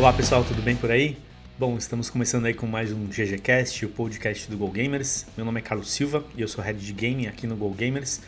[0.00, 1.18] Olá pessoal, tudo bem por aí?
[1.58, 5.26] Bom, estamos começando aí com mais um GGCast, o podcast do Go Gamers.
[5.36, 8.22] Meu nome é Carlos Silva e eu sou head de gaming aqui no Go Gamers.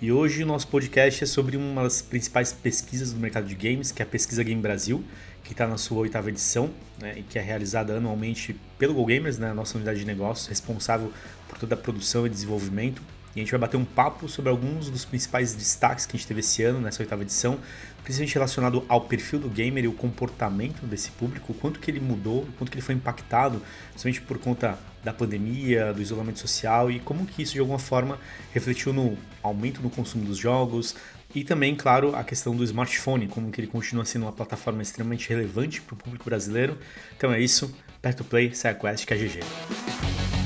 [0.00, 3.92] E hoje o nosso podcast é sobre uma das principais pesquisas do mercado de games,
[3.92, 5.04] que é a Pesquisa Game Brasil,
[5.44, 9.36] que está na sua oitava edição né, e que é realizada anualmente pelo Go Gamers,
[9.36, 11.12] né, nossa unidade de negócios, responsável
[11.46, 13.02] por toda a produção e desenvolvimento
[13.34, 16.26] e a gente vai bater um papo sobre alguns dos principais destaques que a gente
[16.26, 17.58] teve esse ano nessa oitava edição,
[18.02, 22.00] principalmente relacionado ao perfil do gamer e o comportamento desse público, o quanto que ele
[22.00, 26.90] mudou, o quanto que ele foi impactado, principalmente por conta da pandemia, do isolamento social
[26.90, 28.18] e como que isso de alguma forma
[28.52, 30.96] refletiu no aumento no consumo dos jogos
[31.34, 35.28] e também, claro, a questão do smartphone, como que ele continua sendo uma plataforma extremamente
[35.28, 36.78] relevante para o público brasileiro.
[37.16, 40.37] Então é isso, Perto Play, SideQuest, que é GG.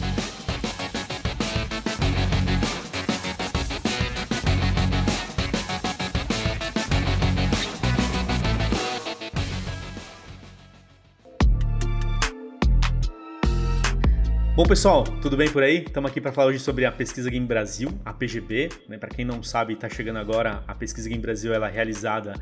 [14.54, 15.78] Bom pessoal, tudo bem por aí?
[15.78, 18.68] Estamos aqui para falar hoje sobre a Pesquisa Game Brasil, a PGB.
[18.86, 18.98] Né?
[18.98, 22.34] Para quem não sabe, está chegando agora, a Pesquisa Game Brasil ela é realizada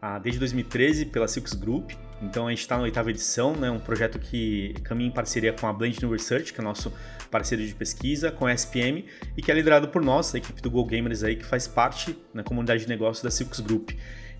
[0.00, 1.90] ah, desde 2013 pela Silks Group.
[2.22, 3.68] Então a gente está na oitava edição, né?
[3.68, 6.92] um projeto que caminha em parceria com a Blend New Research, que é nosso
[7.32, 9.04] parceiro de pesquisa, com a SPM
[9.36, 12.16] e que é liderado por nós, a equipe do Go Gamers aí, que faz parte
[12.32, 13.90] da comunidade de negócios da Silks Group.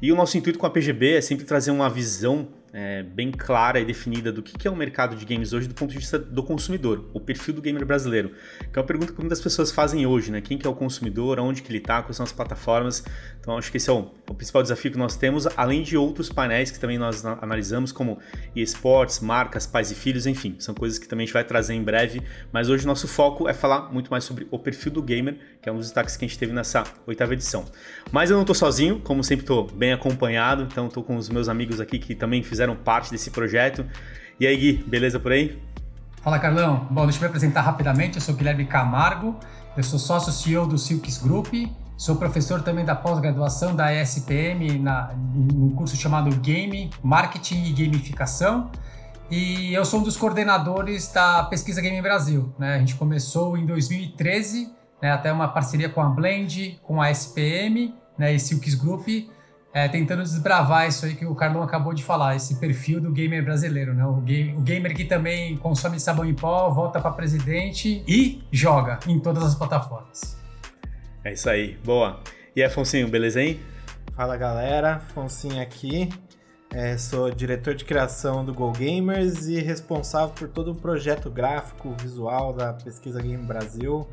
[0.01, 3.81] E o nosso intuito com a PGB é sempre trazer uma visão é, bem clara
[3.81, 6.43] e definida do que, é o mercado de games hoje do ponto de vista do
[6.43, 8.33] consumidor, o perfil do gamer brasileiro.
[8.73, 10.43] Que é uma pergunta que muitas pessoas fazem hoje, né?
[10.43, 13.03] Quem que é o consumidor, onde que ele está, quais são as plataformas.
[13.41, 16.29] Então acho que esse é o, o, principal desafio que nós temos, além de outros
[16.29, 18.19] painéis que também nós analisamos, como
[18.55, 21.83] esportes, marcas, pais e filhos, enfim, são coisas que também a gente vai trazer em
[21.83, 22.21] breve.
[22.53, 25.73] Mas hoje nosso foco é falar muito mais sobre o perfil do gamer, que é
[25.73, 27.65] um dos destaques que a gente teve nessa oitava edição.
[28.13, 31.49] Mas eu não estou sozinho, como sempre estou bem acompanhado, então estou com os meus
[31.49, 33.87] amigos aqui que também fizeram fizeram parte desse projeto.
[34.41, 35.63] E aí, Gui, beleza por aí?
[36.23, 36.89] Fala, Carlão.
[36.91, 38.17] Bom, deixa eu me apresentar rapidamente.
[38.17, 39.39] Eu sou Guilherme Camargo,
[39.77, 41.53] eu sou sócio CEO do Silks Group,
[41.97, 48.71] sou professor também da pós-graduação da ESPM na, num curso chamado Game, Marketing e Gamificação.
[49.31, 52.53] E eu sou um dos coordenadores da Pesquisa Game Brasil.
[52.59, 52.75] Né?
[52.75, 57.95] A gente começou em 2013, né, até uma parceria com a Blend, com a SPM
[58.17, 59.07] né, e Silks Group,
[59.77, 63.45] é, tentando desbravar isso aí que o Carlão acabou de falar, esse perfil do gamer
[63.45, 64.07] brasileiro, né?
[64.07, 68.99] O, game, o gamer que também consome sabão em pó, volta para presidente e joga
[69.07, 70.35] em todas as plataformas.
[71.23, 72.21] É isso aí, boa.
[72.57, 73.61] E aí, Afonso, beleza hein?
[74.15, 76.09] Fala galera, Afonso aqui.
[76.73, 81.95] É, sou diretor de criação do Go Gamers e responsável por todo o projeto gráfico,
[82.01, 84.09] visual da Pesquisa Game Brasil.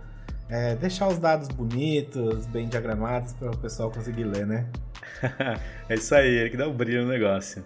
[0.50, 4.68] É, deixar os dados bonitos, bem diagramados para o pessoal conseguir ler, né?
[5.90, 7.66] é isso aí, ele que dá o um brilho no negócio.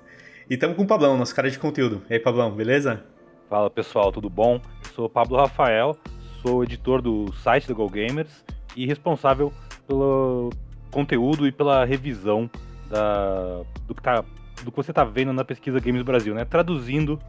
[0.50, 2.02] E estamos com o Pablão, nosso cara de conteúdo.
[2.10, 3.04] E aí, Pablão, beleza?
[3.50, 4.62] Fala pessoal, tudo bom?
[4.94, 5.96] Sou o Pablo Rafael,
[6.42, 8.44] sou editor do site do Go Gamers
[8.76, 9.52] e responsável
[9.88, 10.50] pelo
[10.92, 12.50] conteúdo e pela revisão
[12.90, 14.24] da, do, que tá,
[14.64, 16.46] do que você está vendo na pesquisa Games Brasil, né?
[16.46, 17.20] Traduzindo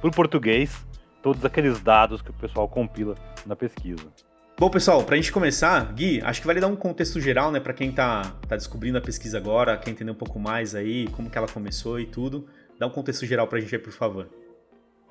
[0.00, 0.86] para o português
[1.22, 3.14] todos aqueles dados que o pessoal compila
[3.44, 4.06] na pesquisa.
[4.60, 7.60] Bom, pessoal, para a gente começar, Gui, acho que vale dar um contexto geral, né,
[7.60, 11.30] para quem tá, tá descobrindo a pesquisa agora, quer entender um pouco mais aí, como
[11.30, 12.44] que ela começou e tudo.
[12.76, 14.28] Dá um contexto geral para a gente aí, por favor.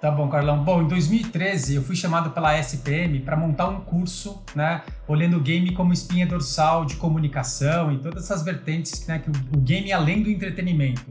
[0.02, 0.66] Tá bom, Carlão.
[0.66, 5.40] Bom, em 2013 eu fui chamado pela SPM para montar um curso, né, olhando o
[5.40, 10.24] game como espinha dorsal de comunicação e todas essas vertentes, né, que o, game além
[10.24, 11.10] do entretenimento.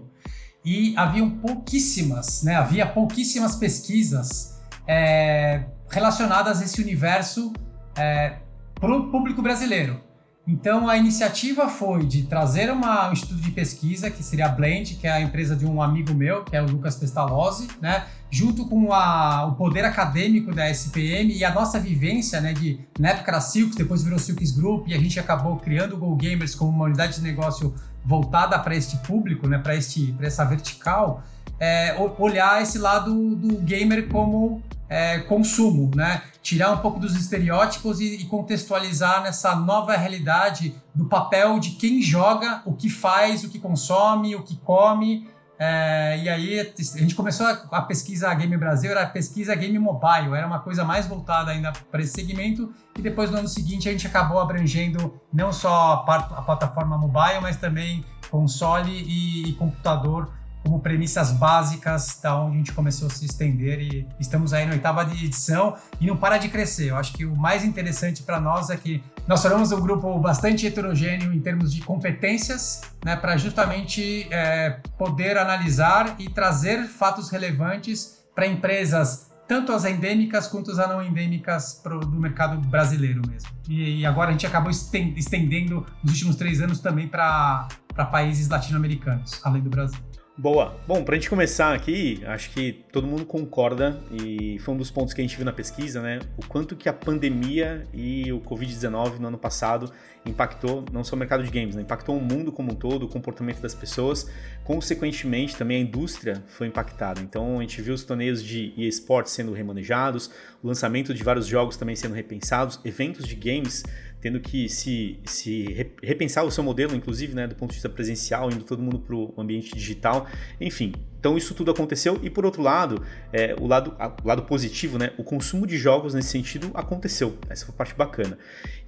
[0.62, 7.50] E haviam pouquíssimas, né, havia pouquíssimas pesquisas é, relacionadas a esse universo
[7.96, 8.36] é,
[8.74, 10.00] para o público brasileiro.
[10.46, 14.94] Então a iniciativa foi de trazer uma, um instituto de pesquisa, que seria a Blend,
[14.94, 18.04] que é a empresa de um amigo meu, que é o Lucas Pestalozzi, né?
[18.30, 23.10] junto com a, o poder acadêmico da SPM e a nossa vivência, né, de, na
[23.10, 26.54] época era Silks, depois virou Silks Group, e a gente acabou criando o Go Gamers
[26.54, 27.74] como uma unidade de negócio
[28.04, 31.22] voltada para este público, né, para essa vertical,
[31.58, 36.22] é, olhar esse lado do gamer como é, consumo, né?
[36.42, 42.00] Tirar um pouco dos estereótipos e, e, contextualizar nessa nova realidade do papel de quem
[42.00, 45.28] joga, o que faz, o que consome, o que come.
[45.58, 49.78] É, e aí a gente começou a, a pesquisa Game Brasil, era a pesquisa Game
[49.78, 52.72] Mobile, era uma coisa mais voltada ainda para esse segmento.
[52.96, 57.40] E depois no ano seguinte a gente acabou abrangendo não só a, a plataforma mobile,
[57.40, 60.30] mas também console e, e computador
[60.66, 64.72] como premissas básicas da onde a gente começou a se estender e estamos aí na
[64.72, 66.90] oitava edição e não para de crescer.
[66.90, 70.66] Eu acho que o mais interessante para nós é que nós formamos um grupo bastante
[70.66, 78.24] heterogêneo em termos de competências, né, para justamente é, poder analisar e trazer fatos relevantes
[78.34, 83.48] para empresas tanto as endêmicas quanto as não endêmicas pro, do mercado brasileiro mesmo.
[83.68, 87.68] E, e, agora a gente acabou estendendo nos últimos três anos também para
[88.10, 90.00] países latino-americanos, além do Brasil.
[90.38, 90.78] Boa.
[90.86, 94.90] Bom, para a gente começar aqui, acho que todo mundo concorda e foi um dos
[94.90, 96.18] pontos que a gente viu na pesquisa, né?
[96.36, 99.90] O quanto que a pandemia e o Covid-19 no ano passado
[100.26, 101.80] impactou não só o mercado de games, né?
[101.80, 104.30] impactou o mundo como um todo, o comportamento das pessoas.
[104.62, 107.22] Consequentemente, também a indústria foi impactada.
[107.22, 110.30] Então, a gente viu os torneios de eSports sendo remanejados,
[110.62, 113.84] o lançamento de vários jogos também sendo repensados, eventos de games
[114.20, 118.50] tendo que se, se repensar o seu modelo, inclusive, né, do ponto de vista presencial,
[118.50, 120.26] indo todo mundo para o ambiente digital,
[120.60, 120.92] enfim.
[121.18, 123.02] Então isso tudo aconteceu e por outro lado,
[123.32, 127.36] é, o, lado o lado positivo, né, o consumo de jogos nesse sentido aconteceu.
[127.48, 128.38] Essa foi a parte bacana.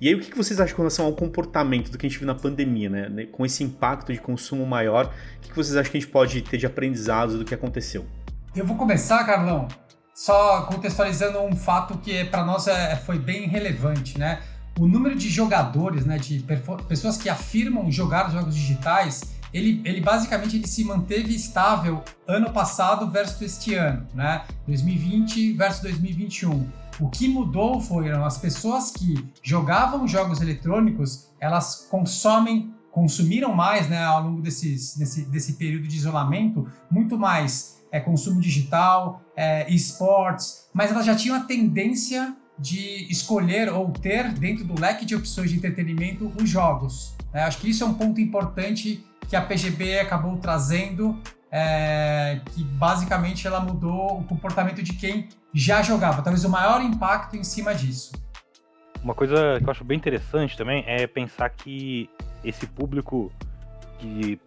[0.01, 2.27] E aí o que vocês acham com relação ao comportamento do que a gente viu
[2.27, 5.13] na pandemia, né, né com esse impacto de consumo maior?
[5.39, 8.07] O que vocês acham que a gente pode ter de aprendizados do que aconteceu?
[8.55, 9.69] Eu vou começar, Carlão,
[10.15, 14.41] só contextualizando um fato que para nós é, foi bem relevante, né?
[14.79, 16.45] O número de jogadores, né, de
[16.89, 19.23] pessoas que afirmam jogar jogos digitais,
[19.53, 24.45] ele, ele basicamente ele se manteve estável ano passado versus este ano, né?
[24.67, 26.67] 2020 versus 2021.
[27.01, 34.05] O que mudou foram as pessoas que jogavam jogos eletrônicos, elas consomem, consumiram mais, né,
[34.05, 40.69] ao longo desses, desse, desse período de isolamento, muito mais é, consumo digital, é, esportes,
[40.75, 45.51] mas elas já tinham a tendência de escolher ou ter dentro do leque de opções
[45.51, 47.15] de entretenimento os jogos.
[47.33, 51.21] É, acho que isso é um ponto importante que a PGB acabou trazendo,
[51.51, 56.23] é, que basicamente ela mudou o comportamento de quem já jogava.
[56.23, 58.13] Talvez o maior impacto em cima disso.
[59.03, 62.11] Uma coisa que eu acho bem interessante também é pensar que
[62.43, 63.33] esse público
[63.99, 64.41] que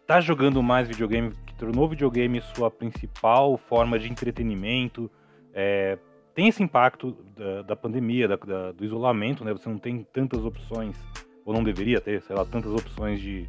[0.00, 5.10] está jogando mais videogame, que tornou o videogame sua principal forma de entretenimento,
[5.52, 5.98] é,
[6.36, 9.54] tem esse impacto da, da pandemia, da, da, do isolamento, né?
[9.54, 10.94] Você não tem tantas opções,
[11.46, 13.48] ou não deveria ter, sei lá, tantas opções de,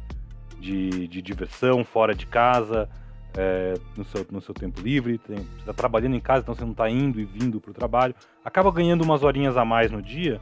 [0.58, 2.88] de, de diversão fora de casa,
[3.36, 6.64] é, no, seu, no seu tempo livre, tem, você está trabalhando em casa, então você
[6.64, 10.00] não está indo e vindo para o trabalho, acaba ganhando umas horinhas a mais no
[10.00, 10.40] dia,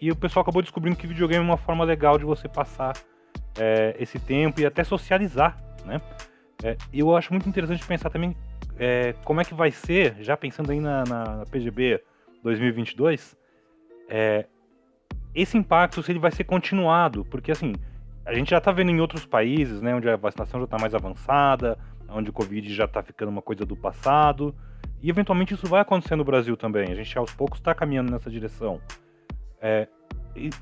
[0.00, 2.92] e o pessoal acabou descobrindo que videogame é uma forma legal de você passar
[3.56, 5.56] é, esse tempo e até socializar,
[5.86, 6.00] né?
[6.64, 8.34] É, eu acho muito interessante pensar também
[8.78, 12.02] é, como é que vai ser, já pensando aí na, na, na PGB
[12.42, 13.36] 2022,
[14.08, 14.46] é,
[15.34, 17.74] esse impacto se ele vai ser continuado, porque assim,
[18.24, 20.94] a gente já está vendo em outros países, né, onde a vacinação já está mais
[20.94, 21.78] avançada,
[22.08, 24.54] onde o Covid já está ficando uma coisa do passado,
[25.02, 26.90] e eventualmente isso vai acontecer no Brasil também.
[26.90, 28.80] A gente aos poucos está caminhando nessa direção.
[29.60, 29.86] É,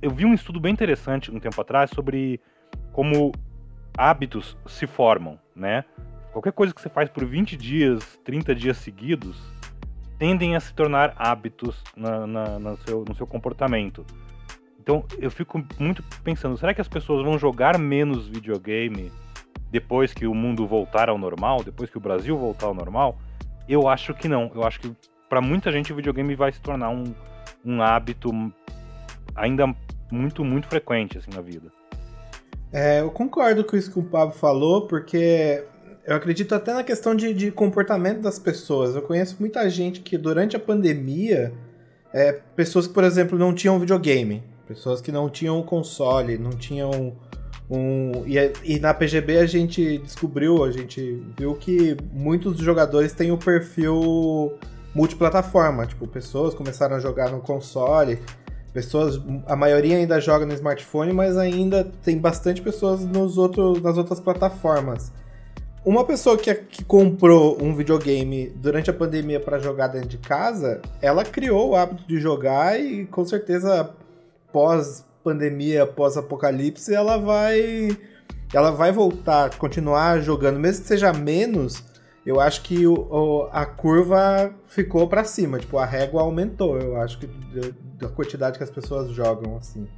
[0.01, 2.41] eu vi um estudo bem interessante um tempo atrás sobre
[2.93, 3.33] como
[3.97, 5.85] hábitos se formam, né?
[6.33, 9.39] Qualquer coisa que você faz por 20 dias, 30 dias seguidos,
[10.19, 14.07] tendem a se tornar hábitos na, na, no, seu, no seu comportamento.
[14.81, 19.13] Então eu fico muito pensando, será que as pessoas vão jogar menos videogame
[19.71, 23.19] depois que o mundo voltar ao normal, depois que o Brasil voltar ao normal?
[23.69, 24.51] Eu acho que não.
[24.55, 24.95] Eu acho que
[25.29, 27.05] para muita gente o videogame vai se tornar um,
[27.65, 28.31] um hábito
[29.35, 29.75] ainda
[30.11, 31.71] muito, muito frequente assim na vida.
[32.73, 35.65] É, eu concordo com isso que o Pablo falou, porque
[36.05, 38.95] eu acredito até na questão de, de comportamento das pessoas.
[38.95, 41.53] Eu conheço muita gente que durante a pandemia,
[42.13, 47.17] é, pessoas que, por exemplo, não tinham videogame, pessoas que não tinham console, não tinham
[47.71, 48.25] um.
[48.27, 53.39] E, e na PGB a gente descobriu, a gente viu que muitos jogadores têm o
[53.39, 54.53] perfil
[54.95, 55.87] multiplataforma.
[55.87, 58.19] Tipo, pessoas começaram a jogar no console.
[58.73, 63.99] Pessoas, a maioria ainda joga no smartphone, mas ainda tem bastante pessoas nos outros, nas
[63.99, 65.13] outras plataformas.
[65.85, 70.81] Uma pessoa que, que comprou um videogame durante a pandemia para jogar dentro de casa,
[71.01, 73.91] ela criou o hábito de jogar e com certeza
[74.53, 77.97] pós pandemia, pós apocalipse, ela vai
[78.55, 81.83] ela vai voltar, continuar jogando, mesmo que seja menos.
[82.25, 86.79] Eu acho que o, o a curva ficou para cima, tipo a régua aumentou.
[86.79, 87.27] Eu acho que
[87.99, 89.89] da quantidade que as pessoas jogam assim.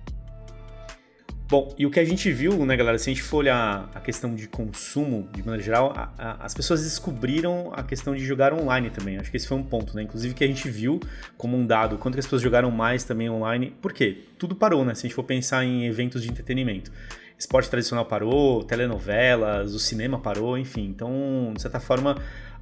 [1.55, 4.01] Bom, e o que a gente viu, né, galera, se a gente for olhar a
[4.01, 8.53] questão de consumo, de maneira geral, a, a, as pessoas descobriram a questão de jogar
[8.53, 9.19] online também.
[9.19, 10.03] Acho que esse foi um ponto, né?
[10.03, 10.99] Inclusive que a gente viu
[11.39, 13.73] como um dado, quanto que as pessoas jogaram mais também online.
[13.81, 14.19] Por quê?
[14.37, 14.97] Tudo parou, né?
[14.97, 16.91] Se a gente for pensar em eventos de entretenimento.
[17.39, 20.87] esporte tradicional parou, telenovelas, o cinema parou, enfim.
[20.87, 22.17] Então, de certa forma,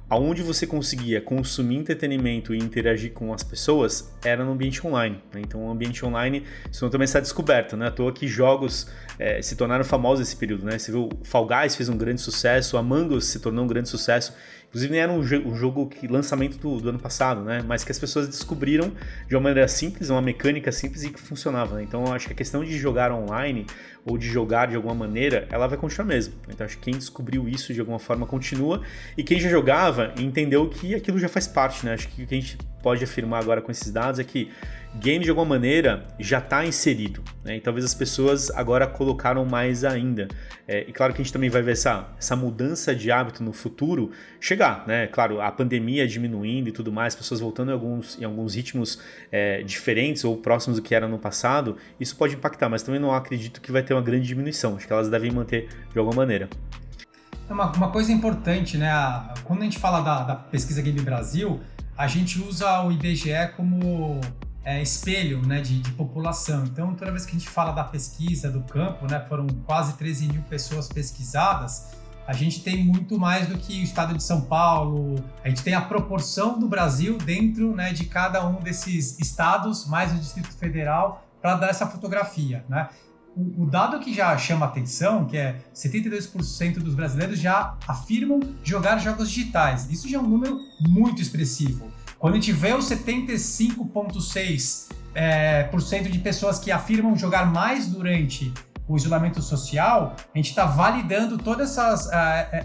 [0.09, 5.21] aonde você conseguia consumir entretenimento e interagir com as pessoas era no ambiente online.
[5.33, 5.41] Né?
[5.41, 7.87] Então, o ambiente online, isso também está descoberto, né?
[7.87, 10.77] À toa que jogos é, se tornaram famosos nesse período, né?
[10.77, 14.33] Você viu, Fall Guys fez um grande sucesso, Among Us se tornou um grande sucesso.
[14.73, 17.63] Inclusive, era um, um jogo que lançamento do, do, ano passado, né?
[17.63, 18.91] Mas que as pessoas descobriram
[19.27, 21.75] de uma maneira simples, uma mecânica simples e que funcionava.
[21.75, 21.83] Né?
[21.83, 23.67] Então, acho que a questão de jogar online
[24.05, 26.33] ou de jogar de alguma maneira, ela vai continuar mesmo.
[26.49, 28.81] Então, acho que quem descobriu isso de alguma forma continua
[29.17, 31.93] e quem já jogava entendeu que aquilo já faz parte, né?
[31.93, 34.51] Acho que o que a gente pode afirmar agora com esses dados é que
[34.95, 37.57] game de alguma maneira já está inserido, né?
[37.57, 40.27] E talvez as pessoas agora colocaram mais ainda.
[40.67, 43.51] É, e claro que a gente também vai ver essa, essa mudança de hábito no
[43.51, 45.07] futuro chegar, né?
[45.07, 48.99] Claro, a pandemia diminuindo e tudo mais, pessoas voltando em alguns, em alguns ritmos
[49.31, 53.13] é, diferentes ou próximos do que era no passado, isso pode impactar, mas também não
[53.13, 54.75] acredito que vai ter uma grande diminuição.
[54.75, 56.49] Acho que elas devem manter de alguma maneira.
[57.49, 58.91] É uma, uma coisa importante, né?
[59.43, 61.59] Quando a gente fala da, da pesquisa Game Brasil,
[61.97, 64.19] a gente usa o IBGE como
[64.63, 66.63] é, espelho né, de, de, população.
[66.63, 70.29] Então, toda vez que a gente fala da pesquisa do campo, né, foram quase 13
[70.29, 71.91] mil pessoas pesquisadas,
[72.25, 75.73] a gente tem muito mais do que o estado de São Paulo, a gente tem
[75.73, 81.27] a proporção do Brasil dentro né, de cada um desses estados, mais o Distrito Federal,
[81.41, 82.63] para dar essa fotografia.
[82.69, 82.87] Né?
[83.35, 89.27] O, dado que já chama atenção, que é 72% dos brasileiros já afirmam jogar jogos
[89.29, 89.89] digitais.
[89.89, 91.91] Isso já é um número muito expressivo.
[92.19, 95.67] Quando a gente vê os 75,6% é,
[96.09, 98.53] de pessoas que afirmam jogar mais durante
[98.87, 101.81] o isolamento social, a gente está validando todos uh,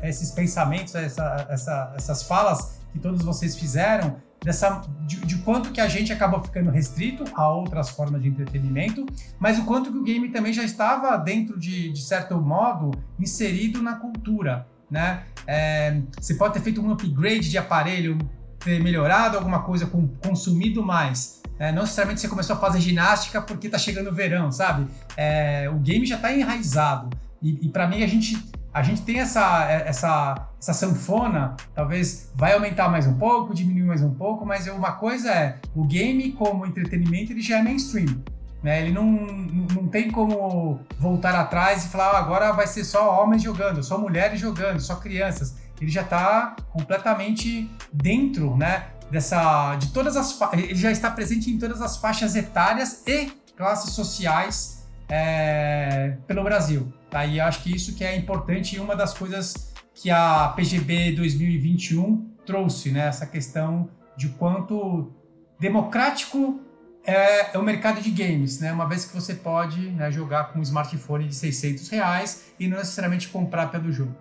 [0.03, 5.81] esses pensamentos, essa, essa, essas falas que todos vocês fizeram, dessa, de, de, quanto que
[5.81, 9.05] a gente acabou ficando restrito a outras formas de entretenimento,
[9.39, 13.83] mas o quanto que o game também já estava dentro de, de certo modo inserido
[13.83, 15.25] na cultura, né?
[15.47, 18.19] É, você pode ter feito um upgrade de aparelho
[18.59, 21.43] ter melhorado alguma coisa, com, consumido mais.
[21.59, 24.87] É, não necessariamente você começou a fazer ginástica porque tá chegando o verão, sabe?
[25.17, 27.11] É, o game já tá enraizado.
[27.43, 28.37] E, e para mim a gente,
[28.73, 34.03] a gente tem essa, essa, essa sanfona, talvez vai aumentar mais um pouco, diminuir mais
[34.03, 38.23] um pouco, mas uma coisa é, o game como entretenimento ele já é mainstream.
[38.63, 38.83] Né?
[38.83, 43.43] Ele não, não tem como voltar atrás e falar ah, agora vai ser só homens
[43.43, 50.17] jogando, só mulheres jogando, só crianças ele já está completamente dentro, né, dessa, de todas
[50.17, 56.45] as, ele já está presente em todas as faixas etárias e classes sociais é, pelo
[56.45, 57.25] Brasil, tá?
[57.27, 62.29] E acho que isso que é importante e uma das coisas que a PGB 2021
[62.47, 65.13] trouxe, né, essa questão de quanto
[65.61, 66.61] democrático
[67.05, 68.71] é, é, o mercado de games, né?
[68.71, 72.77] Uma vez que você pode né, jogar com um smartphone de 600 reais e não
[72.77, 74.15] necessariamente comprar pelo jogo.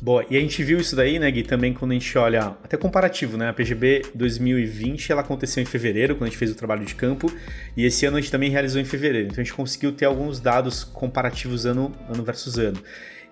[0.00, 2.76] Boa, e a gente viu isso daí, né, Gui, também quando a gente olha, até
[2.76, 6.84] comparativo, né, a PGB 2020, ela aconteceu em fevereiro, quando a gente fez o trabalho
[6.84, 7.28] de campo,
[7.76, 10.38] e esse ano a gente também realizou em fevereiro, então a gente conseguiu ter alguns
[10.38, 12.80] dados comparativos ano, ano versus ano.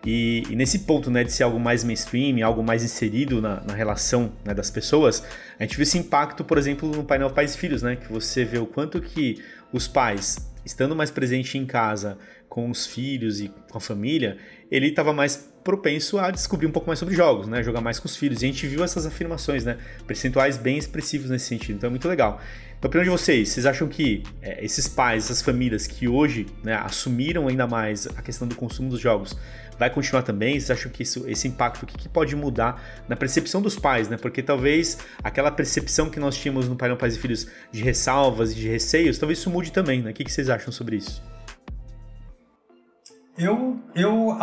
[0.05, 3.73] E, e nesse ponto, né, de ser algo mais mainstream, algo mais inserido na, na
[3.73, 5.23] relação né, das pessoas,
[5.61, 8.45] a gente viu esse impacto, por exemplo, no painel Pais e Filhos, né, que você
[8.45, 9.41] vê o quanto que
[9.73, 12.19] os pais, estando mais presente em casa,
[12.49, 14.37] com os filhos e com a família,
[14.69, 17.61] ele estava mais propenso a descobrir um pouco mais sobre jogos, né?
[17.61, 18.41] Jogar mais com os filhos.
[18.41, 19.79] E a gente viu essas afirmações, né?
[20.07, 21.75] Percentuais bem expressivos nesse sentido.
[21.75, 22.41] Então é muito legal.
[22.79, 26.75] Então, opinião de vocês, vocês acham que é, esses pais, essas famílias que hoje né,
[26.75, 29.37] assumiram ainda mais a questão do consumo dos jogos,
[29.77, 30.53] vai continuar também?
[30.53, 34.09] Vocês acham que isso, esse impacto, o que, que, pode mudar na percepção dos pais,
[34.09, 34.17] né?
[34.17, 38.55] Porque talvez aquela percepção que nós tínhamos no painel Pais e Filhos de ressalvas e
[38.55, 40.13] de receios, talvez isso mude também, né?
[40.13, 41.21] O que, que vocês acham sobre isso?
[43.39, 44.37] Eu, eu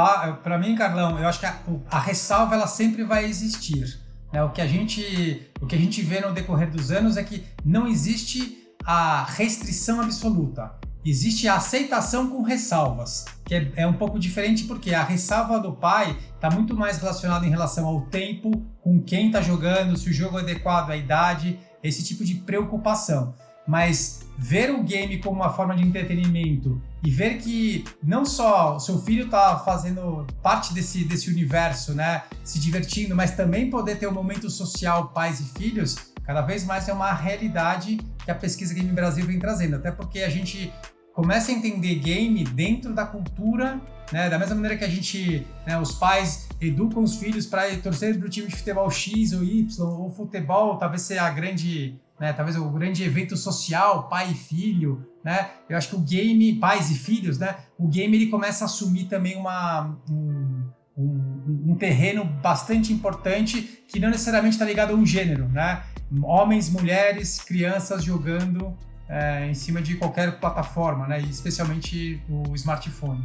[0.43, 1.59] para mim, Carlão, eu acho que a,
[1.89, 4.00] a, ressalva ela sempre vai existir.
[4.31, 4.43] Né?
[4.43, 7.43] O, que a gente, o que a gente vê no decorrer dos anos é que
[7.65, 10.75] não existe a restrição absoluta.
[11.05, 15.73] Existe a aceitação com ressalvas, que é, é um pouco diferente porque a ressalva do
[15.73, 20.13] pai está muito mais relacionada em relação ao tempo, com quem está jogando, se o
[20.13, 23.33] jogo é adequado à idade, esse tipo de preocupação.
[23.67, 29.01] Mas ver o game como uma forma de entretenimento e ver que não só seu
[29.01, 34.13] filho está fazendo parte desse, desse universo, né, se divertindo, mas também poder ter um
[34.13, 38.91] momento social pais e filhos, cada vez mais é uma realidade que a pesquisa Game
[38.91, 40.73] Brasil vem trazendo, até porque a gente
[41.13, 43.79] começa a entender game dentro da cultura,
[44.11, 48.17] né, da mesma maneira que a gente, né, os pais educam os filhos para torcer
[48.17, 52.34] para o time de futebol X ou Y, ou futebol talvez seja a grande né?
[52.34, 55.51] Talvez o grande evento social, pai e filho, né?
[55.70, 57.55] Eu acho que o game, pais e filhos, né?
[57.77, 64.00] O game ele começa a assumir também uma, um, um, um terreno bastante importante que
[64.00, 65.84] não necessariamente está ligado a um gênero, né?
[66.22, 68.77] Homens, mulheres, crianças jogando
[69.10, 71.20] é, em cima de qualquer plataforma, né?
[71.22, 73.24] Especialmente o smartphone.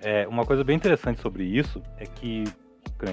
[0.00, 2.44] É, uma coisa bem interessante sobre isso é que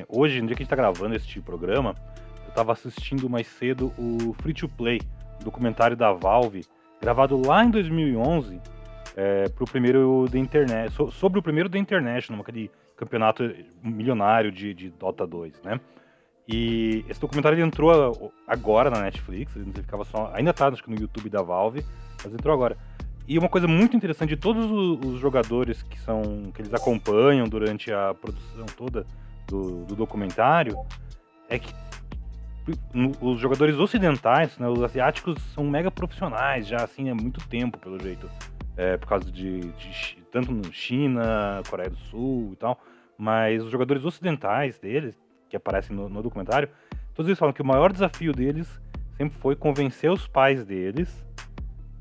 [0.08, 2.25] hoje, no dia que a gente está gravando este programa, eu
[2.56, 5.02] estava assistindo mais cedo o Free to Play,
[5.44, 6.66] documentário da Valve,
[7.02, 8.62] gravado lá em 2011
[9.18, 13.44] é, pro primeiro da internet, so, sobre o primeiro da International, aquele campeonato
[13.84, 15.82] milionário de, de Dota 2, né?
[16.48, 20.96] E esse documentário entrou agora na Netflix, ele ficava só, ainda tá acho que no
[20.96, 21.84] YouTube da Valve,
[22.24, 22.78] mas entrou agora.
[23.28, 27.92] E uma coisa muito interessante de todos os jogadores que são que eles acompanham durante
[27.92, 29.06] a produção toda
[29.48, 30.78] do, do documentário
[31.50, 31.74] é que
[33.22, 38.00] os jogadores ocidentais, né, os asiáticos são mega profissionais já assim há muito tempo pelo
[38.02, 38.30] jeito,
[38.76, 42.80] é, por causa de, de tanto no China, Coreia do Sul e tal,
[43.18, 45.16] mas os jogadores ocidentais deles
[45.48, 46.70] que aparecem no, no documentário,
[47.14, 48.82] todos eles falam que o maior desafio deles
[49.16, 51.24] sempre foi convencer os pais deles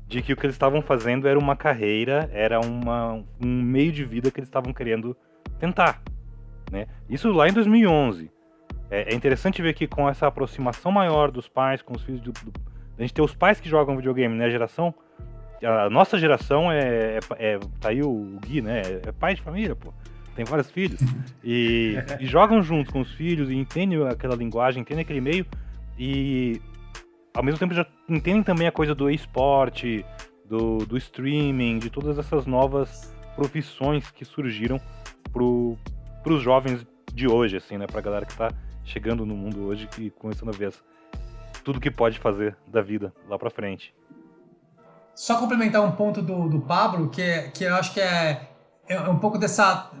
[0.07, 4.03] de que o que eles estavam fazendo era uma carreira, era uma, um meio de
[4.03, 5.15] vida que eles estavam querendo
[5.59, 6.01] tentar.
[6.71, 6.87] Né?
[7.09, 8.31] Isso lá em 2011.
[8.89, 12.31] É, é, interessante ver que com essa aproximação maior dos pais com os filhos, do,
[12.31, 12.53] do,
[12.97, 14.45] a gente ter os pais que jogam videogame, né?
[14.45, 14.93] A geração,
[15.63, 18.81] a nossa geração é, é, é tá aí o Gui, né?
[19.05, 19.93] É pai de família, pô.
[20.35, 20.99] Tem vários filhos.
[21.43, 25.45] E, e jogam juntos com os filhos e entendem aquela linguagem, entendem aquele meio.
[25.97, 26.61] E
[27.33, 30.05] ao mesmo tempo já entendem também a coisa do esporte,
[30.47, 34.79] do, do streaming, de todas essas novas profissões que surgiram
[35.31, 35.77] pro,
[36.23, 37.87] pros jovens de hoje, assim, né?
[37.87, 38.51] Pra galera que tá
[38.85, 40.73] chegando no mundo hoje e começando a ver
[41.63, 43.93] tudo que pode fazer da vida lá pra frente.
[45.15, 48.49] Só complementar um ponto do, do Pablo, que, é, que eu acho que é,
[48.87, 49.91] é um pouco dessa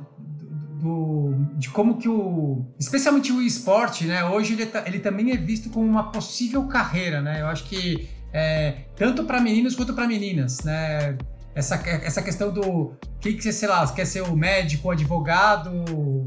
[0.81, 4.23] do, de como que o, especialmente o esporte, né?
[4.25, 7.41] Hoje ele, tá, ele também é visto como uma possível carreira, né?
[7.41, 11.17] Eu acho que é, tanto para meninos quanto para meninas, né?
[11.55, 15.71] Essa, essa questão do que que você, sei lá, quer ser o médico, o advogado,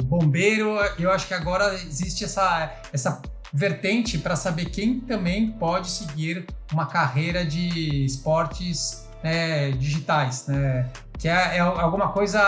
[0.04, 3.20] bombeiro, eu acho que agora existe essa, essa
[3.52, 10.88] vertente para saber quem também pode seguir uma carreira de esportes é, digitais, né?
[11.18, 12.40] Que é, é, alguma coisa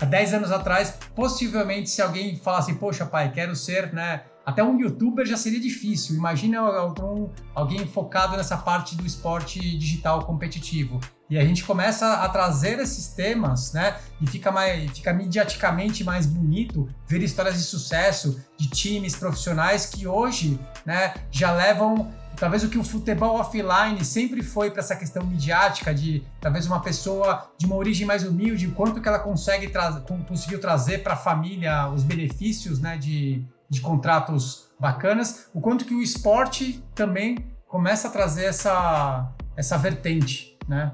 [0.00, 4.22] há 10 anos atrás, possivelmente se alguém falasse, poxa pai, quero ser, né?
[4.44, 6.16] Até um youtuber já seria difícil.
[6.16, 10.98] Imagina algum, alguém focado nessa parte do esporte digital competitivo.
[11.30, 13.96] E a gente começa a trazer esses temas, né?
[14.20, 20.08] E fica, mais, fica mediaticamente mais bonito ver histórias de sucesso de times profissionais que
[20.08, 25.24] hoje né, já levam talvez o que o futebol offline sempre foi para essa questão
[25.24, 30.02] midiática de talvez uma pessoa de uma origem mais humilde, quanto que ela consegue tra
[30.26, 35.94] conseguiu trazer para a família os benefícios né, de, de contratos bacanas, o quanto que
[35.94, 37.36] o esporte também
[37.68, 40.92] começa a trazer essa, essa vertente, né?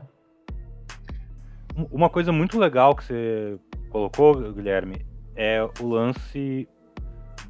[1.90, 3.58] Uma coisa muito legal que você
[3.90, 6.66] colocou, Guilherme, é o lance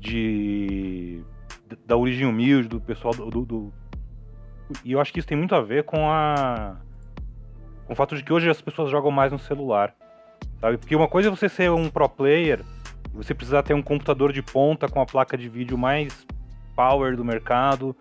[0.01, 1.23] de
[1.85, 3.73] da origem humilde do pessoal do, do,
[4.85, 6.77] e eu acho que isso tem muito a ver com a.
[7.87, 9.95] com o fato de que hoje as pessoas jogam mais no celular.
[10.61, 10.79] Sabe?
[10.79, 12.65] Porque uma coisa é você ser um pro player,
[13.13, 16.27] você precisar ter um computador de ponta com a placa de vídeo mais
[16.75, 17.95] power do mercado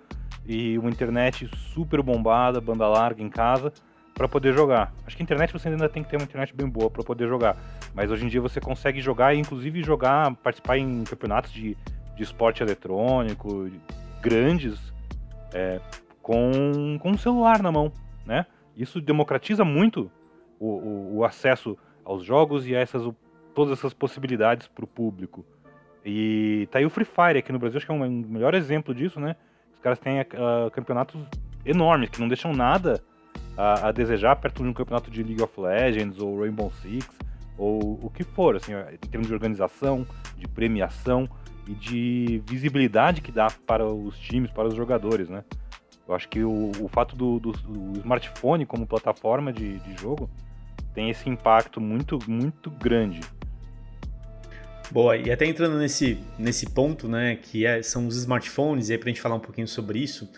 [0.45, 3.71] e uma internet super bombada, banda larga em casa
[4.15, 4.93] para poder jogar.
[5.05, 7.27] Acho que a internet você ainda tem que ter uma internet bem boa para poder
[7.27, 7.57] jogar,
[7.93, 11.77] mas hoje em dia você consegue jogar e inclusive jogar, participar em campeonatos de,
[12.15, 13.69] de esporte eletrônico
[14.21, 14.79] grandes
[15.53, 15.79] é,
[16.21, 17.91] com, com um celular na mão,
[18.25, 18.45] né?
[18.75, 20.09] Isso democratiza muito
[20.59, 23.07] o, o, o acesso aos jogos e a essas,
[23.53, 25.45] todas essas possibilidades para o público.
[26.05, 28.93] E tá aí o Free Fire aqui no Brasil, acho que é um melhor exemplo
[28.93, 29.35] disso, né?
[29.73, 31.21] Os caras têm uh, campeonatos
[31.65, 33.03] enormes, que não deixam nada
[33.57, 37.07] a, a, desejar perto de um campeonato de League of Legends ou Rainbow Six,
[37.57, 40.05] ou o que for, assim, em termos de organização,
[40.37, 41.29] de premiação
[41.67, 45.43] e de visibilidade que dá para os times, para os jogadores, né?
[46.07, 50.29] Eu acho que o, o fato do, do, do, smartphone como plataforma de, de jogo
[50.93, 53.21] tem esse impacto muito, muito grande.
[54.91, 58.99] Boa, e até entrando nesse, nesse ponto, né, que é, são os smartphones, e aí
[58.99, 60.29] pra gente falar um pouquinho sobre isso,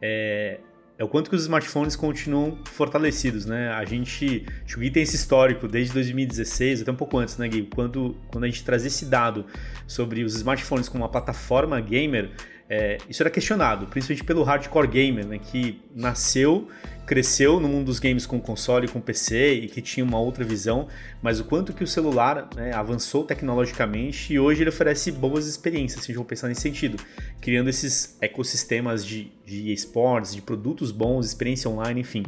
[0.00, 0.60] é,
[0.98, 3.70] é o quanto que os smartphones continuam fortalecidos, né?
[3.70, 7.68] A gente, o Gui tem esse histórico desde 2016, até um pouco antes, né, Gui?
[7.74, 9.44] Quando, quando a gente trazia esse dado
[9.86, 12.30] sobre os smartphones como uma plataforma gamer,
[12.68, 16.68] é, isso era questionado, principalmente pelo hardcore gamer, né, que nasceu,
[17.06, 20.88] cresceu no mundo dos games com console, com PC e que tinha uma outra visão,
[21.22, 26.00] mas o quanto que o celular né, avançou tecnologicamente e hoje ele oferece boas experiências,
[26.00, 26.98] se a gente for pensar nesse sentido,
[27.40, 32.24] criando esses ecossistemas de, de esportes, de produtos bons, experiência online, enfim.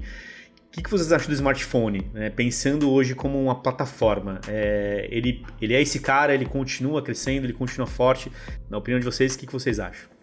[0.69, 2.09] O que, que, vocês acham do smartphone?
[2.13, 2.31] Né?
[2.31, 7.55] Pensando hoje como uma plataforma, é, ele, ele é esse cara, ele continua crescendo, ele
[7.55, 8.31] continua forte.
[8.71, 10.18] Na opinião de vocês, o que, que vocês acham?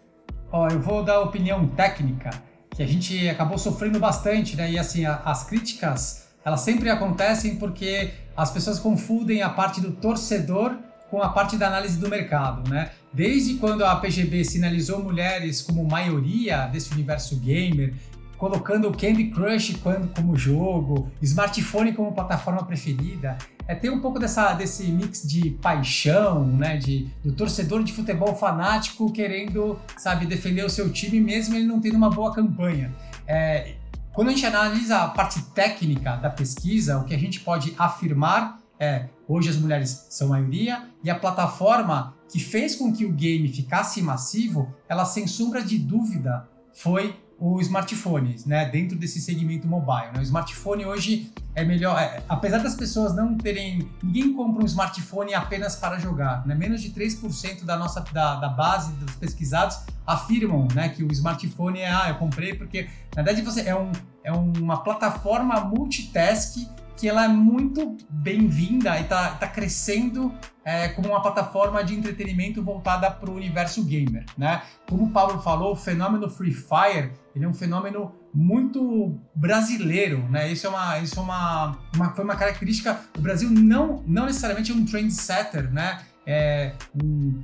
[0.50, 2.30] Ó, eu vou dar opinião técnica,
[2.70, 4.70] que a gente acabou sofrendo bastante, né?
[4.70, 9.92] E assim, a, as críticas, elas sempre acontecem porque as pessoas confundem a parte do
[9.92, 10.76] torcedor
[11.10, 12.90] com a parte da análise do mercado, né?
[13.12, 17.94] Desde quando a PGB sinalizou mulheres como maioria desse universo gamer
[18.38, 19.80] colocando o Candy Crush
[20.14, 23.36] como jogo, smartphone como plataforma preferida.
[23.68, 28.34] É ter um pouco dessa, desse mix de paixão, né, de, do torcedor de futebol
[28.36, 32.94] fanático querendo, sabe, defender o seu time mesmo ele não tendo uma boa campanha.
[33.26, 33.74] É,
[34.12, 38.60] quando a gente analisa a parte técnica da pesquisa, o que a gente pode afirmar
[38.78, 43.48] é hoje as mulheres são maioria e a plataforma que fez com que o game
[43.48, 50.12] ficasse massivo, ela sem sombra de dúvida foi o smartphone, né, dentro desse segmento mobile.
[50.12, 50.20] Né?
[50.20, 55.34] O smartphone hoje é melhor, é, apesar das pessoas não terem, ninguém compra um smartphone
[55.34, 56.54] apenas para jogar, né?
[56.54, 61.80] Menos de 3% da nossa da, da base dos pesquisados afirmam, né, que o smartphone
[61.80, 63.90] é ah, eu comprei porque na verdade você é um
[64.22, 66.58] é uma plataforma multitask
[66.96, 70.32] que ela é muito bem-vinda e está tá crescendo
[70.64, 74.62] é, como uma plataforma de entretenimento voltada para o universo gamer, né?
[74.88, 80.50] Como o Paulo falou, o fenômeno Free Fire ele é um fenômeno muito brasileiro, né?
[80.50, 82.98] Isso é uma, isso é uma, uma foi uma característica.
[83.16, 86.00] O Brasil não, não necessariamente é um trendsetter, né?
[86.26, 87.42] É um,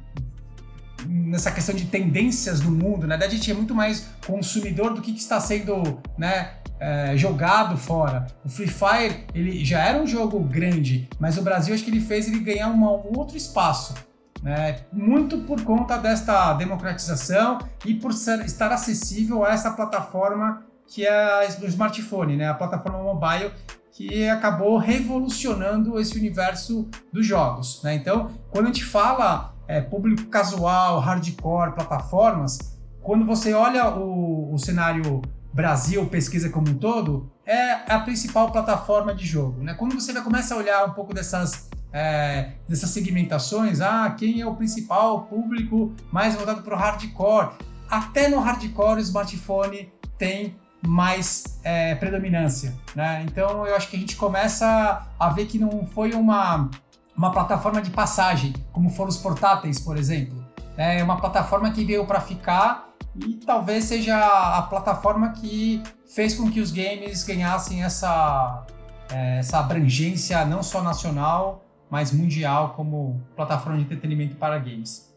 [1.06, 3.16] nessa questão de tendências no mundo, né?
[3.16, 6.54] A gente é muito mais consumidor do que, que está sendo, né?
[6.80, 8.26] É, jogado fora.
[8.44, 12.00] O Free Fire ele já era um jogo grande, mas o Brasil acho que ele
[12.00, 13.94] fez ele ganhar uma, um outro espaço
[14.42, 14.80] né?
[14.92, 21.48] muito por conta desta democratização e por ser, estar acessível a essa plataforma que é
[21.60, 22.48] o smartphone, né?
[22.48, 23.52] a plataforma mobile
[23.92, 27.82] que acabou revolucionando esse universo dos jogos.
[27.82, 27.94] Né?
[27.94, 34.58] Então, quando a gente fala é, público casual, hardcore, plataformas, quando você olha o, o
[34.58, 35.22] cenário
[35.52, 39.62] Brasil, pesquisa como um todo, é a principal plataforma de jogo.
[39.62, 39.74] Né?
[39.74, 44.54] Quando você começa a olhar um pouco dessas é, dessas segmentações, ah, quem é o
[44.54, 47.50] principal público mais voltado para o hardcore.
[47.90, 53.22] Até no hardcore o smartphone tem mais é, predominância, né?
[53.24, 56.70] Então eu acho que a gente começa a ver que não foi uma,
[57.16, 60.42] uma plataforma de passagem, como foram os portáteis, por exemplo.
[60.76, 66.50] É uma plataforma que veio para ficar e talvez seja a plataforma que fez com
[66.50, 68.64] que os games ganhassem essa,
[69.10, 75.12] é, essa abrangência não só nacional, mais mundial como plataforma de entretenimento para games.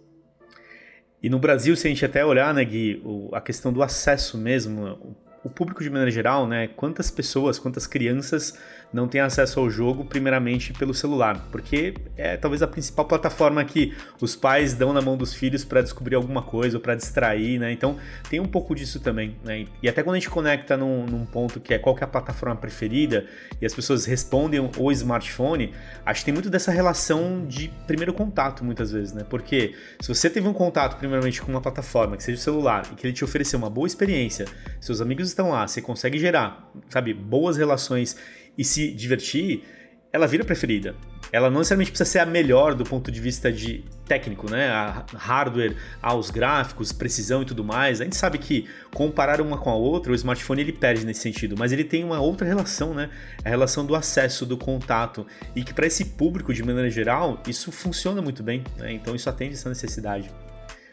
[1.23, 5.15] E no Brasil, se a gente até olhar, né, Gui, a questão do acesso mesmo,
[5.43, 8.57] o público de maneira geral, né, quantas pessoas, quantas crianças
[8.91, 13.93] não têm acesso ao jogo, primeiramente pelo celular, porque é talvez a principal plataforma que
[14.21, 17.71] os pais dão na mão dos filhos para descobrir alguma coisa ou para distrair, né?
[17.71, 17.97] Então
[18.29, 19.65] tem um pouco disso também, né?
[19.81, 22.07] E até quando a gente conecta num, num, ponto que é qual que é a
[22.07, 23.25] plataforma preferida
[23.61, 25.73] e as pessoas respondem o smartphone,
[26.05, 29.25] acho que tem muito dessa relação de primeiro contato muitas vezes, né?
[29.29, 32.95] Porque se você teve um contato primeiramente com uma plataforma, que seja o celular, e
[32.95, 34.45] que ele te ofereceu uma boa experiência,
[34.79, 38.15] seus amigos estão lá, você consegue gerar, sabe, boas relações
[38.57, 39.63] e se divertir,
[40.11, 40.95] ela vira preferida.
[41.31, 44.69] Ela não necessariamente precisa ser a melhor do ponto de vista de técnico, né?
[44.69, 47.99] A hardware, aos gráficos, precisão e tudo mais.
[47.99, 51.55] A gente sabe que comparar uma com a outra, o smartphone ele perde nesse sentido,
[51.57, 53.09] mas ele tem uma outra relação, né?
[53.43, 57.71] A relação do acesso, do contato e que para esse público de maneira geral isso
[57.71, 58.93] funciona muito bem, né?
[58.93, 60.31] Então isso atende essa necessidade.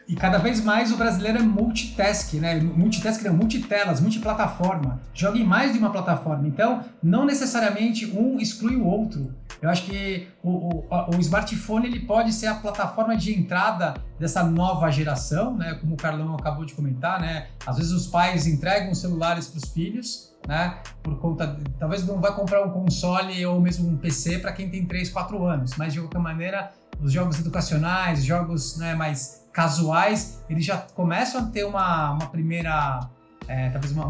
[0.07, 2.59] E cada vez mais o brasileiro é multitask, né?
[2.59, 5.01] Multitask não, multitelas, multiplataforma.
[5.13, 6.47] Joga em mais de uma plataforma.
[6.47, 9.33] Então, não necessariamente um exclui o outro.
[9.61, 10.85] Eu acho que o, o,
[11.15, 15.75] o smartphone ele pode ser a plataforma de entrada dessa nova geração, né?
[15.75, 17.47] Como o Carlão acabou de comentar, né?
[17.65, 20.79] Às vezes os pais entregam celulares para os filhos, né?
[21.01, 24.85] Por conta, talvez não vai comprar um console ou mesmo um PC para quem tem
[24.85, 30.65] 3, 4 anos, mas de qualquer maneira, os jogos educacionais, jogos né, mais casuais, eles
[30.65, 33.07] já começam a ter uma, uma primeira,
[33.47, 34.07] é, talvez uma,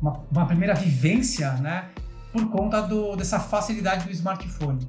[0.00, 1.86] uma, uma, primeira vivência, né?
[2.30, 4.86] Por conta do, dessa facilidade do smartphone.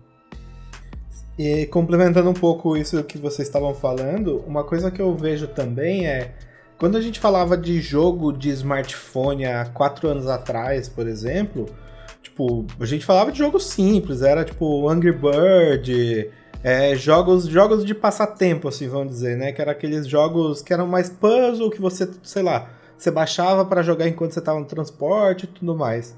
[1.40, 6.06] E complementando um pouco isso que vocês estavam falando, uma coisa que eu vejo também
[6.06, 6.36] é
[6.78, 11.68] quando a gente falava de jogo de smartphone há quatro anos atrás, por exemplo,
[12.22, 16.30] tipo, a gente falava de jogos simples, era tipo Angry Bird,
[16.67, 19.51] é, jogos, jogos de passatempo, assim, vamos dizer, né?
[19.51, 23.84] Que eram aqueles jogos que eram mais puzzle, que você, sei lá, você baixava para
[23.84, 26.17] jogar enquanto você estava no transporte e tudo mais.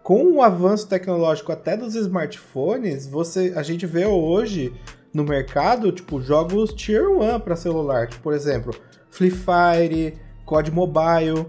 [0.00, 4.72] Com o avanço tecnológico até dos smartphones, você, a gente vê hoje
[5.12, 8.06] no mercado, tipo, jogos Tier 1 para celular.
[8.06, 8.72] Tipo, por exemplo,
[9.10, 11.44] Free Fire, COD Mobile.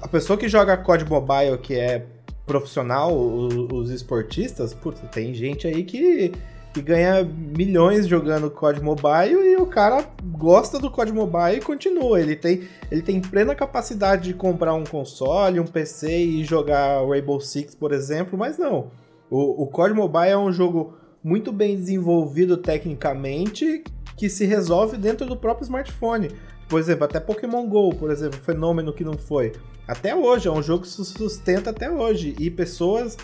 [0.00, 2.06] A pessoa que joga COD Mobile, que é
[2.46, 6.32] profissional, os, os esportistas, putz, tem gente aí que
[6.76, 12.20] que ganha milhões jogando COD Mobile e o cara gosta do COD Mobile e continua.
[12.20, 17.40] Ele tem, ele tem plena capacidade de comprar um console, um PC e jogar Rainbow
[17.40, 18.90] Six, por exemplo, mas não.
[19.30, 23.82] O, o COD Mobile é um jogo muito bem desenvolvido tecnicamente
[24.14, 26.28] que se resolve dentro do próprio smartphone.
[26.68, 29.52] Por exemplo, até Pokémon GO, por exemplo, fenômeno que não foi.
[29.88, 32.36] Até hoje, é um jogo que se sustenta até hoje.
[32.38, 33.16] E pessoas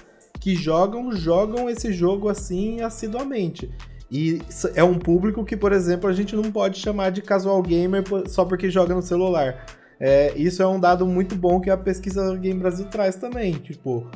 [0.43, 3.71] que jogam, jogam esse jogo assim assiduamente.
[4.11, 4.43] E
[4.75, 8.45] é um público que, por exemplo, a gente não pode chamar de casual gamer só
[8.45, 9.65] porque joga no celular.
[10.01, 13.53] É, isso é um dado muito bom que a pesquisa Game Brasil traz também.
[13.53, 14.11] Tipo,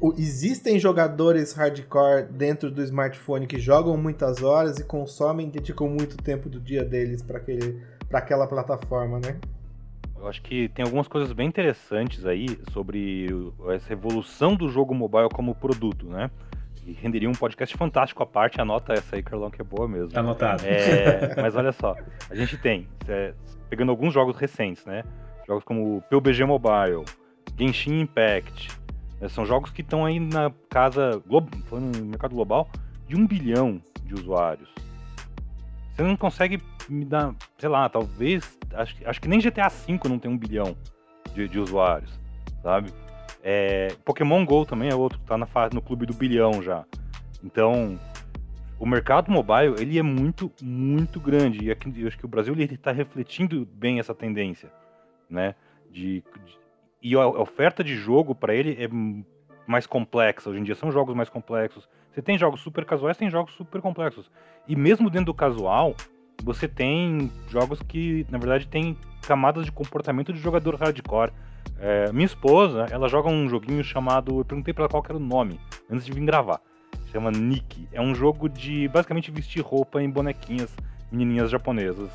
[0.00, 6.16] o, existem jogadores hardcore dentro do smartphone que jogam muitas horas e consomem, dedicam muito
[6.16, 7.38] tempo do dia deles para
[8.18, 9.38] aquela plataforma, né?
[10.20, 13.26] Eu acho que tem algumas coisas bem interessantes aí sobre
[13.70, 16.30] essa evolução do jogo mobile como produto, né?
[16.84, 20.10] E renderia um podcast fantástico à parte, anota essa aí, Carlão, que é boa mesmo.
[20.10, 20.64] Tá anotado.
[20.66, 21.94] É, mas olha só,
[22.28, 23.32] a gente tem, é,
[23.68, 25.04] pegando alguns jogos recentes, né?
[25.46, 27.04] Jogos como PUBG Mobile,
[27.56, 28.70] Genshin Impact,
[29.20, 29.28] né?
[29.28, 31.22] são jogos que estão aí na casa,
[31.66, 32.68] falando no mercado global,
[33.06, 34.68] de um bilhão de usuários.
[35.92, 36.60] Você não consegue
[36.92, 38.58] me dar, sei lá, talvez.
[38.72, 40.76] Acho, acho que nem GTA V não tem um bilhão
[41.34, 42.18] de, de usuários,
[42.62, 42.92] sabe?
[43.42, 46.84] É, Pokémon GO também é outro que tá na fase, no clube do bilhão já.
[47.42, 47.98] Então,
[48.78, 51.64] o mercado mobile ele é muito, muito grande.
[51.64, 54.70] E aqui, eu acho que o Brasil está refletindo bem essa tendência,
[55.30, 55.54] né?
[55.90, 56.58] De, de
[57.02, 58.88] e a oferta de jogo para ele é
[59.66, 60.50] mais complexa.
[60.50, 61.88] Hoje em dia são jogos mais complexos.
[62.10, 64.30] Você tem jogos super casuais, tem jogos super complexos.
[64.66, 65.94] E mesmo dentro do casual,
[66.42, 71.32] você tem jogos que, na verdade, tem camadas de comportamento de jogador hardcore.
[71.78, 74.38] É, minha esposa, ela joga um joguinho chamado.
[74.38, 76.60] Eu perguntei pra ela qual era o nome antes de vir gravar.
[77.12, 77.88] Chama Nick.
[77.92, 80.74] É um jogo de basicamente vestir roupa em bonequinhas
[81.10, 82.10] menininhas japonesas.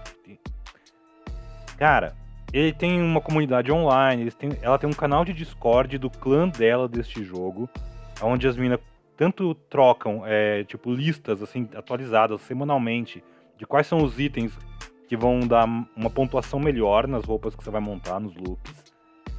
[1.77, 2.15] Cara,
[2.51, 4.31] ele tem uma comunidade online,
[4.61, 7.67] ela tem um canal de Discord do clã dela deste jogo,
[8.21, 8.79] onde as meninas
[9.17, 13.23] tanto trocam, é, tipo, listas assim atualizadas semanalmente
[13.57, 14.57] de quais são os itens
[15.07, 18.93] que vão dar uma pontuação melhor nas roupas que você vai montar, nos looks,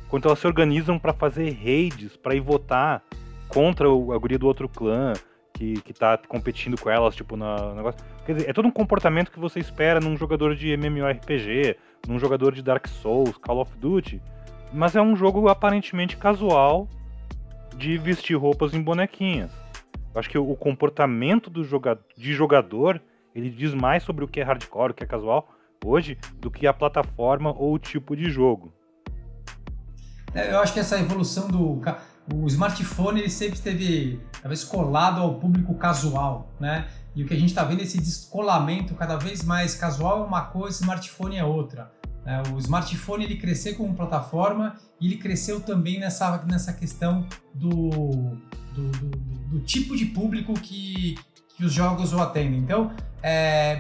[0.09, 3.03] quanto elas se organizam para fazer raids, para ir votar
[3.49, 5.13] contra a guria do outro clã
[5.53, 8.05] que, que tá competindo com elas, tipo, na negócio.
[8.27, 11.77] Quer dizer, é todo um comportamento que você espera num jogador de MMORPG,
[12.09, 14.21] num jogador de Dark Souls, Call of Duty,
[14.73, 16.89] mas é um jogo aparentemente casual
[17.77, 19.51] de vestir roupas em bonequinhas.
[20.13, 23.01] Eu acho que o comportamento do jogador, de jogador
[23.35, 25.49] ele diz mais sobre o que é hardcore, o que é casual
[25.85, 28.73] hoje, do que a plataforma ou o tipo de jogo.
[30.35, 31.81] É, eu acho que essa evolução do
[32.33, 36.89] o smartphone ele sempre esteve talvez colado ao público casual, né?
[37.15, 40.27] E o que a gente está vendo é esse descolamento cada vez mais casual é
[40.27, 41.93] uma coisa, smartphone é outra.
[42.25, 42.43] Né?
[42.53, 47.91] O smartphone ele cresceu como plataforma e ele cresceu também nessa, nessa questão do,
[48.75, 49.11] do, do,
[49.51, 51.15] do tipo de público que,
[51.57, 52.59] que os jogos o atendem.
[52.59, 52.91] Então,
[53.23, 53.79] é,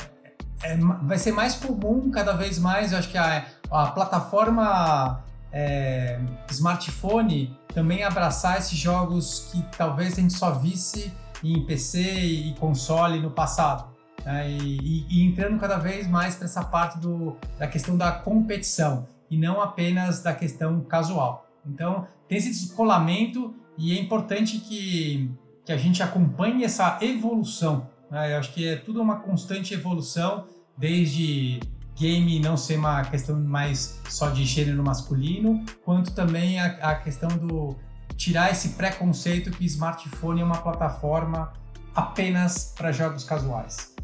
[0.62, 6.18] é, vai ser mais comum cada vez mais, eu acho que a, a plataforma é,
[6.50, 13.20] smartphone também abraçar esses jogos que talvez a gente só visse em PC e console
[13.20, 13.92] no passado.
[14.24, 14.50] Né?
[14.50, 19.06] E, e, e, entrando cada vez mais para essa parte do, da questão da competição
[19.30, 21.46] e não apenas da questão casual.
[21.66, 25.30] Então, tem esse descolamento e é importante que
[25.64, 27.88] que a gente acompanhe essa evolução.
[28.10, 28.34] Né?
[28.34, 30.46] Eu acho que é tudo uma constante evolução,
[30.76, 31.60] desde
[31.96, 37.28] game não ser uma questão mais só de gênero masculino, quanto também a, a questão
[37.28, 37.76] do
[38.16, 41.52] tirar esse preconceito que smartphone é uma plataforma
[41.94, 43.94] apenas para jogos casuais.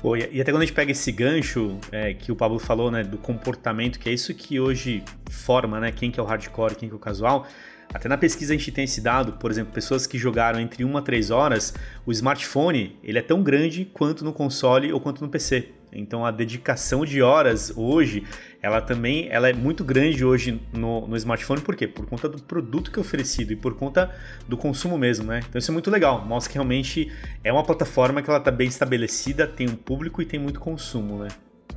[0.00, 3.02] Pô, e até quando a gente pega esse gancho é, que o Pablo falou, né,
[3.02, 6.90] do comportamento, que é isso que hoje forma, né, quem que é o hardcore, quem
[6.90, 7.46] que é o casual,
[7.94, 10.96] até na pesquisa a gente tem esse dado, por exemplo, pessoas que jogaram entre 1
[10.96, 11.72] a 3 horas,
[12.04, 15.68] o smartphone ele é tão grande quanto no console ou quanto no PC.
[15.92, 18.24] Então a dedicação de horas hoje,
[18.60, 21.86] ela também ela é muito grande hoje no, no smartphone, por quê?
[21.86, 24.12] Por conta do produto que é oferecido e por conta
[24.48, 25.40] do consumo mesmo, né?
[25.48, 27.12] Então isso é muito legal, mostra que realmente
[27.44, 31.22] é uma plataforma que ela está bem estabelecida, tem um público e tem muito consumo,
[31.22, 31.28] né?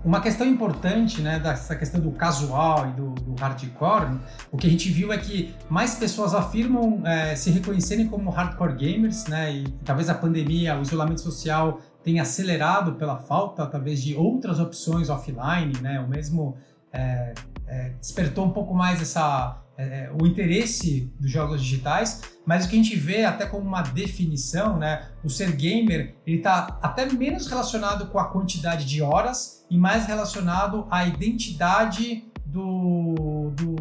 [0.08, 4.18] Uma questão importante, né, dessa questão do casual e do, do hardcore,
[4.50, 8.74] o que a gente viu é que mais pessoas afirmam é, se reconhecerem como hardcore
[8.74, 14.16] gamers, né, e talvez a pandemia, o isolamento social tenha acelerado pela falta, talvez, de
[14.16, 16.56] outras opções offline, né, o mesmo
[16.94, 17.34] é,
[17.68, 22.70] é, despertou um pouco mais essa é, é, o interesse dos jogos digitais, mas o
[22.70, 27.06] que a gente vê até como uma definição, né, o ser gamer, ele está até
[27.12, 33.76] menos relacionado com a quantidade de horas e mais relacionado à identidade do, do,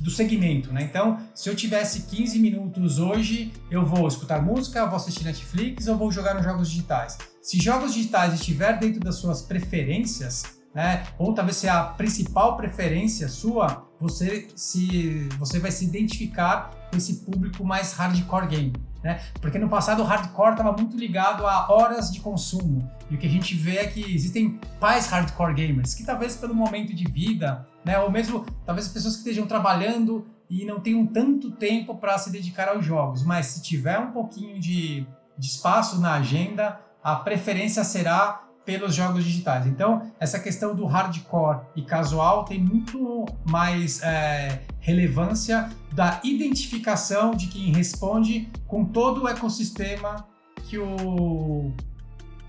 [0.00, 0.82] do segmento, né?
[0.82, 5.96] Então, se eu tivesse 15 minutos hoje, eu vou escutar música, vou assistir Netflix ou
[5.96, 7.18] vou jogar nos jogos digitais.
[7.42, 11.04] Se jogos digitais estiver dentro das suas preferências, né?
[11.18, 17.24] Ou talvez seja a principal preferência sua, você se você vai se identificar com esse
[17.24, 18.72] público mais hardcore game,
[19.02, 19.20] né?
[19.40, 22.90] Porque no passado o hardcore estava muito ligado a horas de consumo.
[23.10, 26.54] E o que a gente vê é que existem pais hardcore gamers que talvez pelo
[26.54, 31.50] momento de vida, né, ou mesmo talvez pessoas que estejam trabalhando e não tenham tanto
[31.50, 35.06] tempo para se dedicar aos jogos, mas se tiver um pouquinho de,
[35.36, 39.66] de espaço na agenda, a preferência será pelos jogos digitais.
[39.66, 47.46] Então, essa questão do hardcore e casual tem muito mais é, relevância da identificação de
[47.46, 50.28] quem responde com todo o ecossistema
[50.68, 51.72] que, o,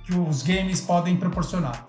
[0.04, 1.88] que os games podem proporcionar.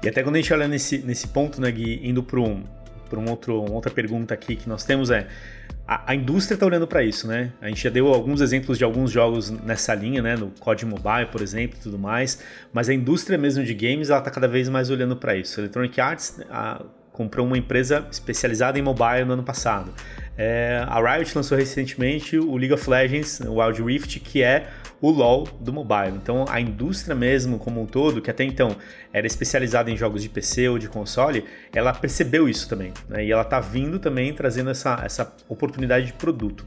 [0.00, 2.62] E até quando a gente olha nesse, nesse ponto, né, Gui, indo para um,
[3.14, 5.26] um outro, uma outra pergunta aqui que nós temos é
[5.86, 7.52] a, a indústria está olhando para isso, né?
[7.60, 10.34] A gente já deu alguns exemplos de alguns jogos nessa linha, né?
[10.34, 12.42] No COD Mobile, por exemplo, e tudo mais.
[12.72, 15.60] Mas a indústria mesmo de games, ela está cada vez mais olhando para isso.
[15.60, 19.92] Electronic Arts a, comprou uma empresa especializada em mobile no ano passado.
[20.36, 24.66] É, a Riot lançou recentemente o League of Legends, o Wild Rift, que é
[25.00, 26.16] o LoL do mobile.
[26.16, 28.76] Então a indústria mesmo como um todo, que até então
[29.12, 32.92] era especializada em jogos de PC ou de console, ela percebeu isso também.
[33.08, 33.24] Né?
[33.24, 36.66] E ela está vindo também trazendo essa, essa oportunidade de produto.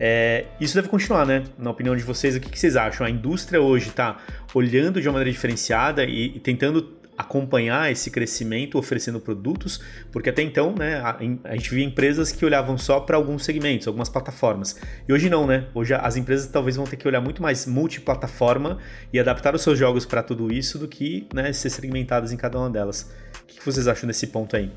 [0.00, 1.42] É, isso deve continuar, né?
[1.58, 3.04] Na opinião de vocês, o que, que vocês acham?
[3.04, 4.18] A indústria hoje está
[4.54, 9.80] olhando de uma maneira diferenciada e, e tentando acompanhar esse crescimento oferecendo produtos,
[10.12, 13.88] porque até então, né, a, a gente via empresas que olhavam só para alguns segmentos,
[13.88, 14.76] algumas plataformas.
[15.08, 15.66] E hoje não, né?
[15.74, 18.78] Hoje as empresas talvez vão ter que olhar muito mais multiplataforma
[19.12, 22.56] e adaptar os seus jogos para tudo isso do que né, ser segmentadas em cada
[22.58, 23.10] uma delas.
[23.42, 24.70] O que vocês acham desse ponto aí?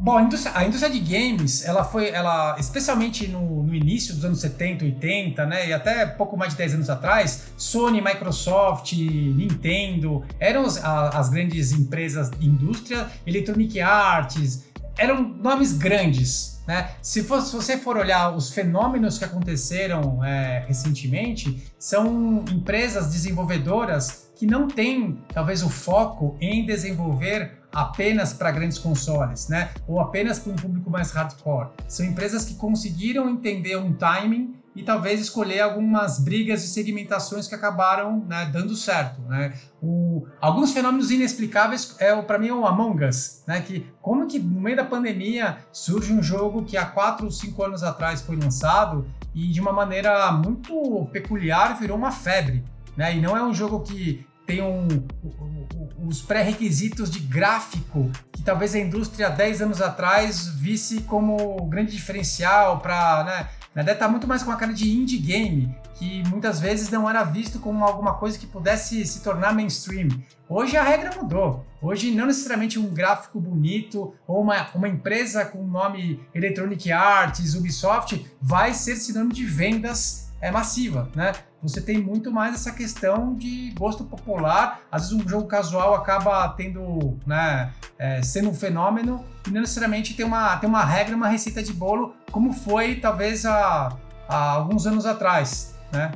[0.00, 4.24] Bom, a indústria, a indústria, de games, ela foi, ela, especialmente no, no, início dos
[4.24, 10.24] anos 70, 80, né, e até pouco mais de 10 anos atrás, Sony, Microsoft, Nintendo,
[10.38, 16.90] eram as, as grandes empresas de indústria, Electronic Arts, eram nomes grandes, né?
[17.00, 24.28] Se, for, se, você for olhar os fenômenos que aconteceram é, recentemente, são empresas desenvolvedoras
[24.36, 29.70] que não têm, talvez, o foco em desenvolver apenas para grandes consoles, né?
[29.86, 31.68] Ou apenas para um público mais hardcore.
[31.86, 37.54] São empresas que conseguiram entender um timing e talvez escolher algumas brigas e segmentações que
[37.54, 39.20] acabaram né, dando certo.
[39.22, 39.52] Né?
[39.82, 43.60] O, alguns fenômenos inexplicáveis é para mim o Among Us, né?
[43.60, 47.64] Que como que no meio da pandemia surge um jogo que há quatro ou cinco
[47.64, 49.04] anos atrás foi lançado
[49.34, 52.64] e de uma maneira muito peculiar virou uma febre.
[52.96, 53.16] Né?
[53.16, 54.62] E não é um jogo que tem
[56.06, 62.80] os pré-requisitos de gráfico que talvez a indústria 10 anos atrás visse como grande diferencial
[62.80, 63.24] para.
[63.24, 66.88] Né, na verdade, está muito mais com a cara de indie game, que muitas vezes
[66.88, 70.08] não era visto como alguma coisa que pudesse se tornar mainstream.
[70.48, 71.66] Hoje a regra mudou.
[71.80, 77.54] Hoje, não necessariamente um gráfico bonito ou uma, uma empresa com o nome Electronic Arts,
[77.54, 81.32] Ubisoft, vai ser sinônimo de vendas é, massiva, né?
[81.62, 84.80] Você tem muito mais essa questão de gosto popular.
[84.90, 90.14] Às vezes um jogo casual acaba tendo, né, é, sendo um fenômeno e não necessariamente
[90.14, 93.96] tem uma, tem uma regra, uma receita de bolo, como foi talvez há,
[94.28, 96.12] há alguns anos atrás, né?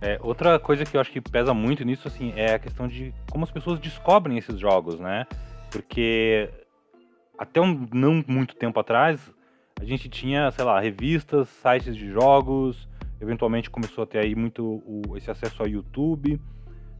[0.00, 3.12] É, outra coisa que eu acho que pesa muito nisso, assim, é a questão de
[3.30, 5.26] como as pessoas descobrem esses jogos, né?
[5.72, 6.48] Porque
[7.36, 9.20] até um não muito tempo atrás,
[9.80, 12.88] a gente tinha, sei lá, revistas, sites de jogos,
[13.20, 16.40] eventualmente começou a ter aí muito o, esse acesso ao YouTube.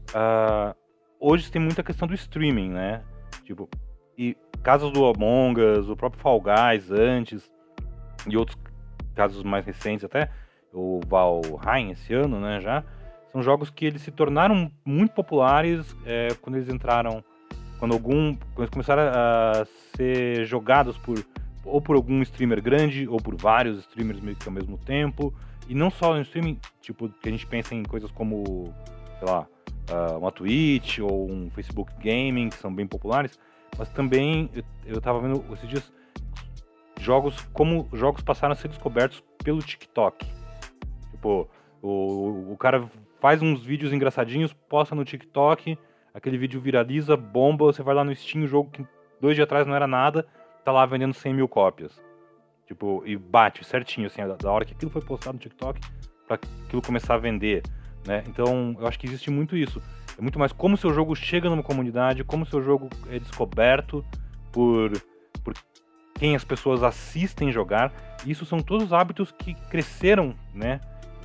[0.09, 0.75] Uh,
[1.19, 3.03] hoje tem muita questão do streaming, né?
[3.43, 3.69] Tipo,
[4.17, 7.49] e casos do Among Us, o próprio Fall Guys antes,
[8.27, 8.57] e outros
[9.15, 10.29] casos mais recentes até,
[10.73, 12.83] o Valheim esse ano, né, já,
[13.31, 17.23] são jogos que eles se tornaram muito populares é, quando eles entraram
[17.77, 19.65] quando algum quando começaram a
[19.95, 21.23] ser jogados por
[21.63, 25.33] ou por algum streamer grande ou por vários streamers meio que ao mesmo tempo
[25.69, 28.73] e não só no streaming tipo que a gente pensa em coisas como
[29.19, 29.47] sei lá
[29.91, 33.39] uh, uma Twitch ou um Facebook Gaming que são bem populares
[33.77, 35.93] mas também eu, eu tava vendo esses dias
[36.99, 40.25] jogos como jogos passaram a ser descobertos pelo TikTok
[41.11, 41.47] tipo
[41.81, 42.89] o, o cara
[43.21, 45.77] faz uns vídeos engraçadinhos posta no TikTok
[46.13, 48.85] aquele vídeo viraliza, bomba, você vai lá no Steam, o jogo que
[49.19, 50.25] dois dias atrás não era nada,
[50.63, 51.99] tá lá vendendo 100 mil cópias.
[52.69, 55.81] Tipo, e bate certinho, assim, da hora que aquilo foi postado no TikTok
[56.27, 57.63] para aquilo começar a vender,
[58.05, 58.23] né?
[58.27, 59.81] Então, eu acho que existe muito isso.
[60.15, 64.05] É muito mais como seu jogo chega numa comunidade, como seu jogo é descoberto
[64.51, 64.91] por,
[65.43, 65.55] por
[66.13, 67.91] quem as pessoas assistem jogar.
[68.23, 70.79] Isso são todos hábitos que cresceram, né?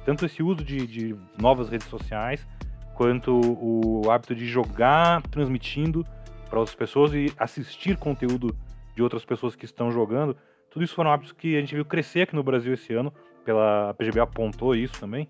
[0.06, 2.46] Tanto esse uso de, de novas redes sociais,
[2.94, 6.06] quanto o hábito de jogar transmitindo
[6.48, 8.56] para outras pessoas e assistir conteúdo
[8.96, 10.34] de outras pessoas que estão jogando.
[10.74, 13.14] Tudo isso foram hábitos que a gente viu crescer aqui no Brasil esse ano,
[13.44, 15.28] pela a PGB apontou isso também.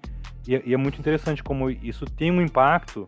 [0.49, 3.07] E, é, e é muito interessante como isso tem um impacto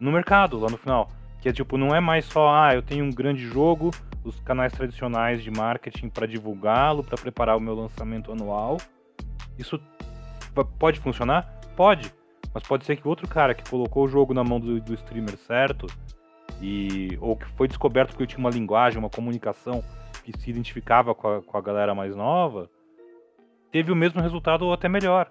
[0.00, 1.08] no mercado lá no final.
[1.40, 3.92] Que é tipo, não é mais só, ah, eu tenho um grande jogo,
[4.24, 8.78] os canais tradicionais de marketing para divulgá-lo, para preparar o meu lançamento anual.
[9.56, 9.80] Isso
[10.80, 11.60] pode funcionar?
[11.76, 12.12] Pode.
[12.52, 15.36] Mas pode ser que outro cara que colocou o jogo na mão do, do streamer
[15.36, 15.86] certo,
[16.60, 19.80] e ou que foi descoberto porque tinha uma linguagem, uma comunicação
[20.24, 22.70] que se identificava com a, com a galera mais nova,
[23.70, 25.30] teve o mesmo resultado ou até melhor.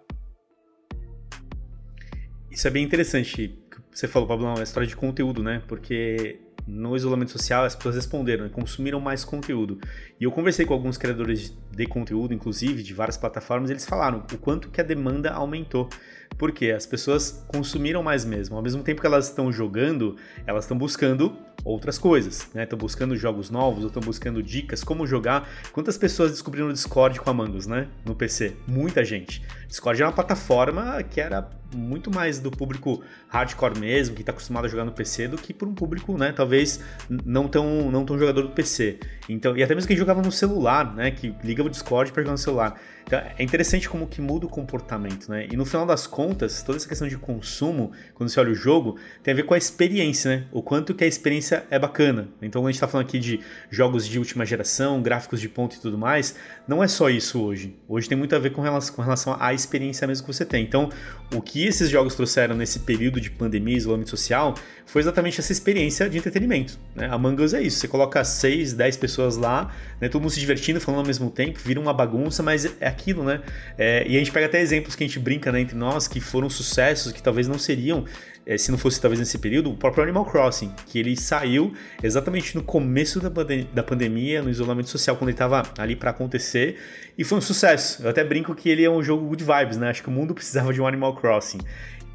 [2.49, 3.57] Isso é bem interessante.
[3.91, 5.61] Você falou, Pablo, é história de conteúdo, né?
[5.67, 8.51] Porque no isolamento social as pessoas responderam, né?
[8.53, 9.79] consumiram mais conteúdo.
[10.19, 14.25] E eu conversei com alguns criadores de conteúdo, inclusive de várias plataformas, e eles falaram
[14.31, 15.89] o quanto que a demanda aumentou.
[16.37, 18.55] Porque as pessoas consumiram mais mesmo.
[18.55, 20.15] Ao mesmo tempo que elas estão jogando,
[20.45, 22.63] elas estão buscando outras coisas, né?
[22.63, 25.47] Estão buscando jogos novos, ou estão buscando dicas, como jogar.
[25.71, 27.87] Quantas pessoas descobriram o Discord com Among Us, né?
[28.05, 28.55] No PC?
[28.67, 29.43] Muita gente.
[29.67, 34.65] Discord é uma plataforma que era muito mais do público hardcore mesmo, que está acostumado
[34.65, 38.17] a jogar no PC, do que por um público, né, talvez não tão, não tão
[38.19, 38.99] jogador do PC.
[39.29, 42.33] Então, e até mesmo quem jogava no celular, né, que liga o Discord para jogar
[42.33, 42.79] no celular.
[43.03, 45.47] Então, é interessante como que muda o comportamento, né?
[45.51, 48.97] E no final das contas, toda essa questão de consumo, quando você olha o jogo,
[49.23, 50.43] tem a ver com a experiência, né?
[50.51, 52.29] O quanto que a experiência é bacana.
[52.41, 53.39] Então, quando a gente está falando aqui de
[53.69, 56.35] jogos de última geração, gráficos de ponto e tudo mais,
[56.67, 57.75] não é só isso hoje.
[57.87, 60.63] Hoje tem muito a ver com relação, com relação à experiência mesmo que você tem.
[60.63, 60.89] Então,
[61.33, 66.09] o que esses jogos trouxeram nesse período de pandemia, isolamento social, foi exatamente essa experiência
[66.09, 66.77] de entretenimento.
[66.95, 67.07] Né?
[67.09, 67.79] Among Us é isso.
[67.79, 70.09] Você coloca 6, 10 pessoas lá, né?
[70.09, 73.41] todo mundo se divertindo, falando ao mesmo tempo, vira uma bagunça, mas é aquilo, né?
[73.77, 76.19] É, e a gente pega até exemplos que a gente brinca né, entre nós que
[76.19, 78.05] foram sucessos, que talvez não seriam
[78.45, 82.55] é, se não fosse talvez nesse período, o próprio Animal Crossing, que ele saiu exatamente
[82.55, 86.77] no começo da, pandem da pandemia, no isolamento social, quando ele estava ali para acontecer,
[87.17, 88.03] e foi um sucesso.
[88.03, 89.89] Eu até brinco que ele é um jogo good vibes, né?
[89.89, 91.59] Acho que o mundo precisava de um Animal Crossing.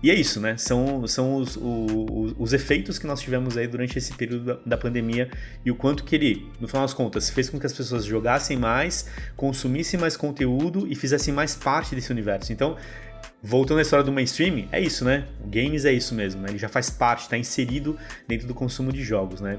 [0.03, 0.57] E é isso, né?
[0.57, 4.76] São, são os, os, os, efeitos que nós tivemos aí durante esse período da, da,
[4.76, 5.30] pandemia
[5.64, 8.59] e o quanto que ele, no final das contas, fez com que as pessoas jogassem
[8.59, 12.53] mais, consumissem mais conteúdo e fizessem mais parte desse universo.
[12.53, 12.76] Então,
[13.42, 15.26] voltando à história do mainstream, é isso, né?
[15.47, 16.51] Games é isso mesmo, né?
[16.51, 19.59] Ele já faz parte, está inserido dentro do consumo de jogos, né?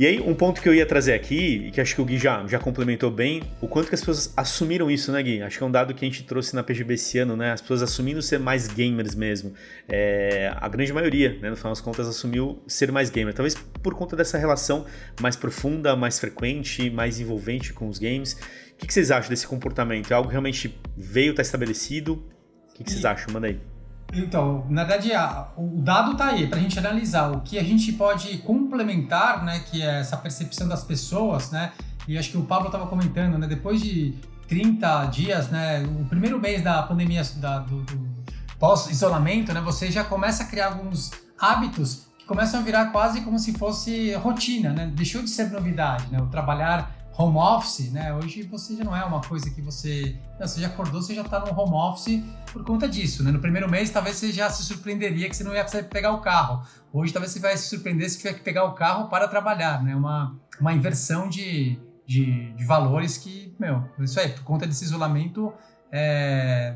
[0.00, 2.16] E aí, um ponto que eu ia trazer aqui, e que acho que o Gui
[2.16, 5.42] já, já complementou bem, o quanto que as pessoas assumiram isso, né, Gui?
[5.42, 7.52] Acho que é um dado que a gente trouxe na PGB esse ano, né?
[7.52, 9.52] As pessoas assumindo ser mais gamers mesmo.
[9.86, 13.34] É, a grande maioria, né, no final das contas, assumiu ser mais gamer.
[13.34, 14.86] Talvez por conta dessa relação
[15.20, 18.32] mais profunda, mais frequente, mais envolvente com os games.
[18.72, 20.10] O que, que vocês acham desse comportamento?
[20.12, 22.24] É algo que realmente veio, está estabelecido?
[22.70, 23.34] O que, que vocês acham?
[23.34, 23.69] Manda aí.
[24.12, 25.10] Então, na verdade,
[25.56, 29.60] o dado está aí para a gente analisar o que a gente pode complementar, né,
[29.70, 31.72] que é essa percepção das pessoas, né,
[32.08, 34.14] e acho que o Pablo estava comentando, né, depois de
[34.48, 38.10] 30 dias, né, o primeiro mês da pandemia, da, do, do
[38.58, 43.38] pós-isolamento, né, você já começa a criar alguns hábitos que começam a virar quase como
[43.38, 48.14] se fosse rotina, né, deixou de ser novidade, né, o trabalhar home office, né?
[48.14, 50.16] Hoje você já não é uma coisa que você.
[50.38, 53.30] Não, você já acordou, você já está no home office por conta disso, né?
[53.30, 56.20] No primeiro mês, talvez você já se surpreenderia que você não ia precisar pegar o
[56.20, 56.64] carro.
[56.92, 59.94] Hoje, talvez você vai se surpreender se tiver que pegar o carro para trabalhar, né?
[59.94, 65.52] Uma, uma inversão de, de, de valores que, meu, isso aí, por conta desse isolamento,
[65.92, 66.74] é,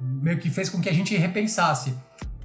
[0.00, 1.94] meio que fez com que a gente repensasse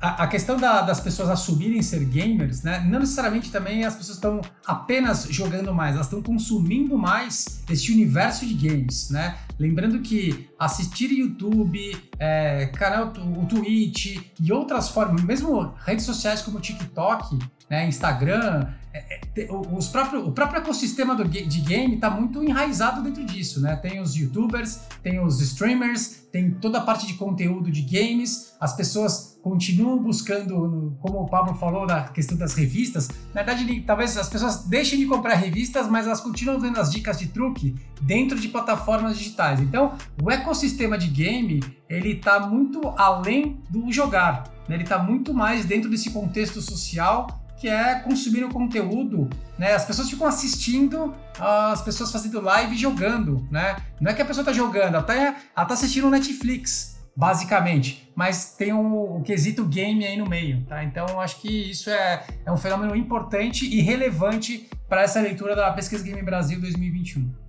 [0.02, 2.86] a, questão da, das pessoas assumirem ser gamers, né?
[2.88, 8.46] Não necessariamente também as pessoas estão apenas jogando mais, elas estão consumindo mais esse universo
[8.46, 9.38] de games, né?
[9.60, 16.58] Lembrando que assistir YouTube, é, canal, o Twitch e outras formas, mesmo redes sociais como
[16.58, 17.38] o TikTok,
[17.70, 23.04] né, Instagram, é, é os próprio, o próprio ecossistema do, de game está muito enraizado
[23.04, 23.76] dentro disso, né?
[23.76, 28.76] Tem os youtubers, tem os streamers, tem toda a parte de conteúdo de games, as
[28.76, 34.28] pessoas continuam buscando, como o Pablo falou da questão das revistas, na verdade, talvez as
[34.28, 38.50] pessoas deixem de comprar revistas, mas elas continuam vendo as dicas de truque dentro de
[38.50, 39.60] plataformas digitais.
[39.62, 44.76] Então, o ecossistema de game, ele está muito além do jogar, né?
[44.76, 49.74] ele está muito mais dentro desse contexto social que é consumir o conteúdo, né?
[49.74, 53.78] As pessoas ficam assistindo as pessoas fazendo live e jogando, né?
[54.00, 58.56] Não é que a pessoa está jogando, ela está ela tá assistindo Netflix, basicamente, mas
[58.56, 60.84] tem o, o quesito game aí no meio, tá?
[60.84, 65.72] Então acho que isso é, é um fenômeno importante e relevante para essa leitura da
[65.72, 67.47] Pesquisa Game Brasil 2021.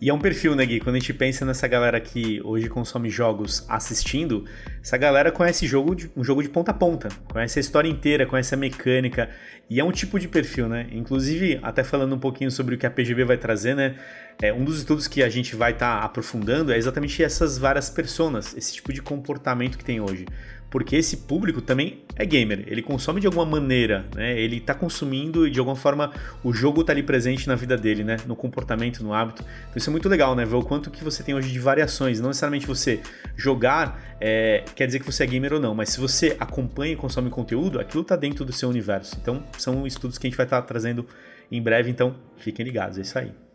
[0.00, 0.80] E é um perfil, né, Gui?
[0.80, 4.46] Quando a gente pensa nessa galera que hoje consome jogos assistindo,
[4.82, 8.24] essa galera conhece jogo de, um jogo de ponta a ponta, conhece a história inteira,
[8.24, 9.28] conhece a mecânica,
[9.68, 10.86] e é um tipo de perfil, né?
[10.90, 13.96] Inclusive, até falando um pouquinho sobre o que a PGB vai trazer, né?
[14.40, 17.90] É, um dos estudos que a gente vai estar tá aprofundando é exatamente essas várias
[17.90, 20.24] personas, esse tipo de comportamento que tem hoje
[20.70, 24.38] porque esse público também é gamer, ele consome de alguma maneira, né?
[24.38, 26.12] Ele está consumindo e de alguma forma
[26.44, 28.18] o jogo está ali presente na vida dele, né?
[28.26, 29.42] No comportamento, no hábito.
[29.42, 30.44] Então isso é muito legal, né?
[30.44, 32.20] Ver o quanto que você tem hoje de variações.
[32.20, 33.00] Não necessariamente você
[33.36, 36.96] jogar é, quer dizer que você é gamer ou não, mas se você acompanha e
[36.96, 39.16] consome conteúdo, aquilo está dentro do seu universo.
[39.20, 41.04] Então são estudos que a gente vai estar tá trazendo
[41.50, 43.49] em breve, então fiquem ligados, é isso aí.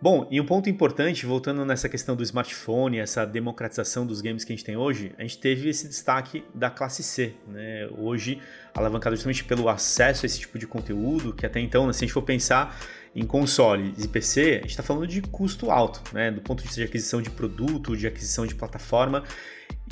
[0.00, 4.52] Bom, e um ponto importante, voltando nessa questão do smartphone, essa democratização dos games que
[4.52, 7.34] a gente tem hoje, a gente teve esse destaque da classe C.
[7.46, 7.88] Né?
[7.96, 8.38] Hoje,
[8.74, 12.06] alavancado justamente pelo acesso a esse tipo de conteúdo, que até então, né, se a
[12.06, 12.78] gente for pensar
[13.14, 16.30] em consoles e PC, a gente está falando de custo alto, né?
[16.30, 19.22] do ponto de vista de aquisição de produto, de aquisição de plataforma,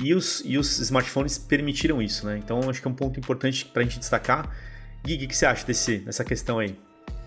[0.02, 2.26] e os, e os smartphones permitiram isso.
[2.26, 2.38] Né?
[2.38, 4.54] Então, acho que é um ponto importante para a gente destacar.
[5.04, 6.76] Gui, o que você acha desse, dessa questão aí?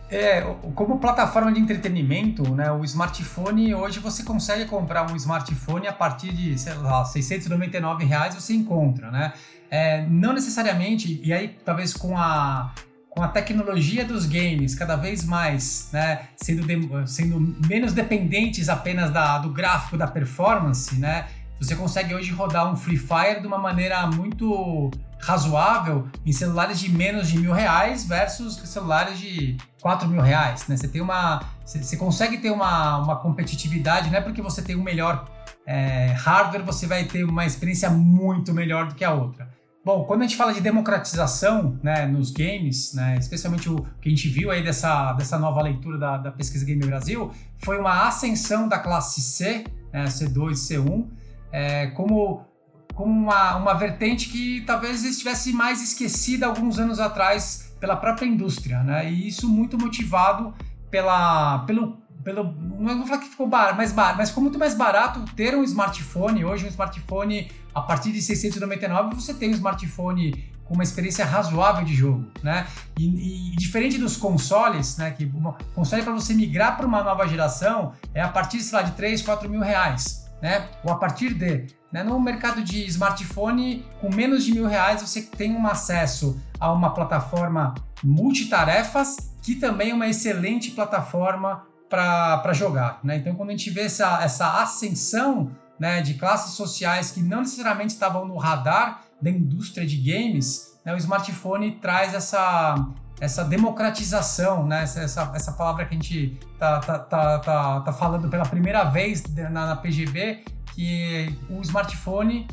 [0.10, 0.42] É,
[0.76, 6.32] como plataforma de entretenimento, né, o smartphone, hoje você consegue comprar um smartphone a partir
[6.32, 9.34] de, sei lá, 699 reais você encontra, né?
[9.70, 12.72] É, não necessariamente, e aí talvez com a,
[13.10, 19.10] com a tecnologia dos games cada vez mais, né, sendo, de, sendo menos dependentes apenas
[19.10, 21.26] da, do gráfico, da performance, né,
[21.60, 26.90] você consegue hoje rodar um Free Fire de uma maneira muito razoável em celulares de
[26.90, 30.78] menos de mil reais versus celulares de quatro mil reais, né?
[30.78, 34.84] Você tem uma, você consegue ter uma, uma competitividade, não é porque você tem um
[34.84, 35.28] melhor
[35.66, 39.50] é, hardware você vai ter uma experiência muito melhor do que a outra.
[39.84, 44.10] Bom, quando a gente fala de democratização né, nos games, né, especialmente o que a
[44.10, 48.68] gente viu aí dessa, dessa nova leitura da, da pesquisa Game Brasil, foi uma ascensão
[48.68, 51.08] da classe C, né, C2 e C1,
[51.56, 52.46] é, como
[52.94, 58.84] como uma, uma vertente que talvez estivesse mais esquecida alguns anos atrás pela própria indústria,
[58.84, 59.12] né?
[59.12, 60.54] E isso muito motivado
[60.90, 64.74] pela, pelo, pelo não vou falar que ficou bar, mais barato, mas ficou muito mais
[64.74, 66.46] barato ter um smartphone.
[66.46, 71.84] Hoje um smartphone a partir de 699 você tem um smartphone com uma experiência razoável
[71.84, 72.66] de jogo, né?
[72.98, 75.12] E, e diferente dos consoles, né?
[75.12, 78.84] Que uma, console para você migrar para uma nova geração é a partir, sei lá,
[78.84, 80.70] de 3, 4 mil reais né?
[80.84, 81.66] Ou a partir de.
[81.92, 82.04] Né?
[82.04, 86.94] No mercado de smartphone, com menos de mil reais, você tem um acesso a uma
[86.94, 87.74] plataforma
[88.04, 93.00] multitarefas, que também é uma excelente plataforma para jogar.
[93.04, 93.18] Né?
[93.18, 97.94] Então, quando a gente vê essa, essa ascensão né, de classes sociais que não necessariamente
[97.94, 102.76] estavam no radar da indústria de games, né, o smartphone traz essa,
[103.20, 104.84] essa democratização, né?
[104.84, 108.84] essa, essa, essa palavra que a gente tá, tá, tá, tá, tá falando pela primeira
[108.84, 110.44] vez na, na PGB,
[110.74, 112.48] que o smartphone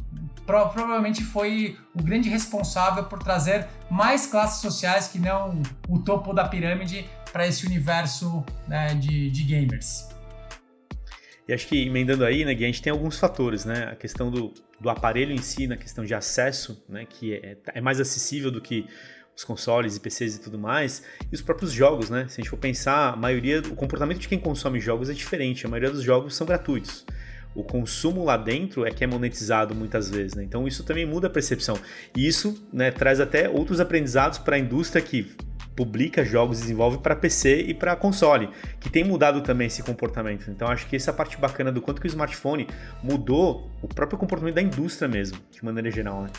[0.47, 6.33] pro, provavelmente foi o grande responsável por trazer mais classes sociais que não o topo
[6.33, 10.09] da pirâmide para esse universo né, de, de gamers.
[11.49, 13.89] E acho que emendando aí, né, Gui, a gente tem alguns fatores, né?
[13.91, 17.81] A questão do, do aparelho em si, na questão de acesso, né, que é, é
[17.81, 18.87] mais acessível do que
[19.37, 22.27] os consoles e PCs e tudo mais, e os próprios jogos, né?
[22.29, 25.67] Se a gente for pensar, a maioria, o comportamento de quem consome jogos é diferente,
[25.67, 27.05] a maioria dos jogos são gratuitos.
[27.55, 30.43] O consumo lá dentro é que é monetizado muitas vezes, né?
[30.43, 31.79] Então isso também muda a percepção.
[32.17, 35.31] E isso né, traz até outros aprendizados para a indústria que
[35.77, 38.49] publica jogos, desenvolve para PC e para console,
[38.81, 40.51] que tem mudado também esse comportamento.
[40.51, 42.67] Então acho que essa é parte bacana do quanto que o smartphone
[43.03, 46.31] mudou o próprio comportamento da indústria mesmo, de maneira geral, né?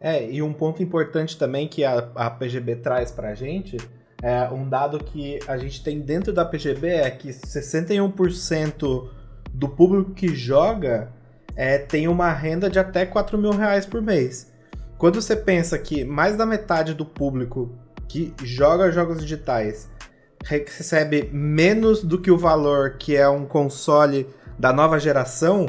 [0.00, 3.76] É, e um ponto importante também que a, a PGB traz para a gente
[4.22, 9.08] é um dado que a gente tem dentro da PGB é que 61%
[9.52, 11.12] do público que joga
[11.54, 14.50] é, tem uma renda de até 4 mil reais por mês.
[14.96, 17.70] Quando você pensa que mais da metade do público
[18.08, 19.88] que joga jogos digitais
[20.44, 24.26] recebe menos do que o valor que é um console
[24.58, 25.66] da nova geração,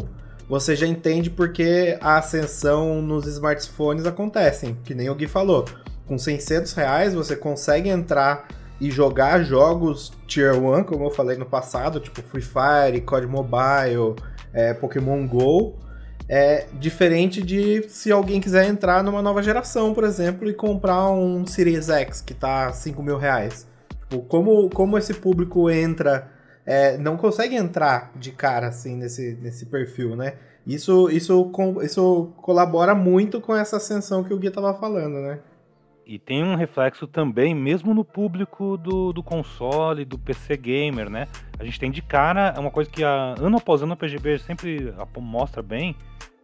[0.51, 5.63] você já entende porque a ascensão nos smartphones acontecem, que nem o Gui falou.
[6.05, 11.45] Com 600 reais você consegue entrar e jogar jogos Tier 1, como eu falei no
[11.45, 14.15] passado, tipo Free Fire, COD Mobile,
[14.51, 15.79] é, Pokémon GO,
[16.27, 21.47] é diferente de se alguém quiser entrar numa nova geração, por exemplo, e comprar um
[21.47, 23.65] Series X que tá 5 mil reais.
[24.01, 26.29] Tipo, como, como esse público entra,
[26.65, 30.35] é, não consegue entrar de cara assim nesse, nesse perfil, né?
[30.65, 31.51] Isso, isso,
[31.81, 35.39] isso colabora muito com essa ascensão que o Gui tava falando, né?
[36.05, 41.27] E tem um reflexo também, mesmo no público do, do console, do PC gamer, né?
[41.57, 44.39] A gente tem de cara, é uma coisa que a, ano após ano a PGB
[44.39, 45.95] sempre mostra bem,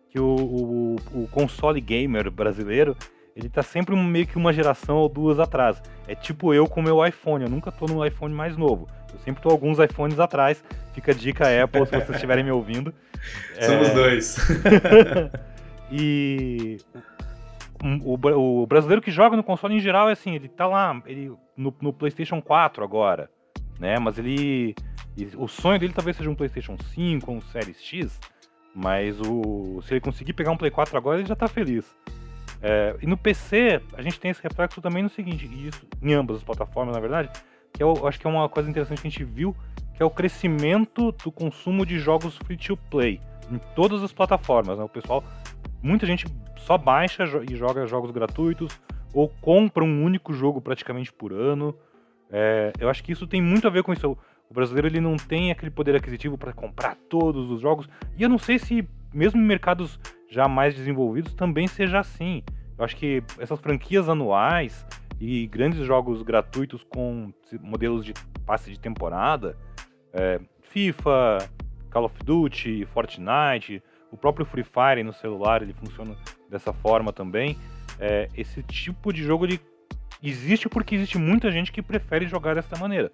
[0.10, 2.96] que o, o, o console gamer brasileiro,
[3.38, 5.80] ele tá sempre meio que uma geração ou duas atrás.
[6.08, 8.90] É tipo eu com o meu iPhone, eu nunca tô no iPhone mais novo.
[9.14, 10.64] Eu sempre tô alguns iPhones atrás.
[10.94, 12.92] Fica a dica Apple se vocês estiverem me ouvindo.
[13.62, 13.94] Somos é...
[13.94, 14.38] dois.
[15.92, 16.78] e
[18.04, 21.32] o, o, brasileiro que joga no console em geral é assim, ele tá lá, ele
[21.56, 23.30] no, no PlayStation 4 agora,
[23.80, 24.00] né?
[24.00, 24.74] Mas ele,
[25.38, 28.20] o sonho dele talvez seja um PlayStation 5, um Series X,
[28.74, 31.86] mas o se ele conseguir pegar um Play 4 agora, ele já tá feliz.
[32.62, 36.38] É, e no PC, a gente tem esse reflexo também no seguinte, isso em ambas
[36.38, 37.30] as plataformas, na verdade,
[37.74, 39.56] que eu acho que é uma coisa interessante que a gente viu,
[39.94, 43.20] que é o crescimento do consumo de jogos free to play
[43.52, 44.78] em todas as plataformas.
[44.78, 44.84] Né?
[44.84, 45.24] O pessoal,
[45.82, 46.26] muita gente
[46.58, 48.80] só baixa e joga jogos gratuitos
[49.14, 51.76] ou compra um único jogo praticamente por ano.
[52.30, 54.18] É, eu acho que isso tem muito a ver com isso.
[54.50, 57.88] O brasileiro ele não tem aquele poder aquisitivo para comprar todos os jogos.
[58.18, 60.00] E eu não sei se, mesmo em mercados
[60.30, 62.44] já mais desenvolvidos, também seja assim.
[62.78, 64.86] Eu acho que essas franquias anuais
[65.20, 68.14] e grandes jogos gratuitos com modelos de
[68.46, 69.58] passe de temporada,
[70.14, 71.38] é, FIFA,
[71.90, 76.16] Call of Duty, Fortnite, o próprio Free Fire no celular ele funciona
[76.50, 77.58] dessa forma também.
[78.00, 79.60] É, esse tipo de jogo ele
[80.22, 83.12] existe porque existe muita gente que prefere jogar dessa maneira,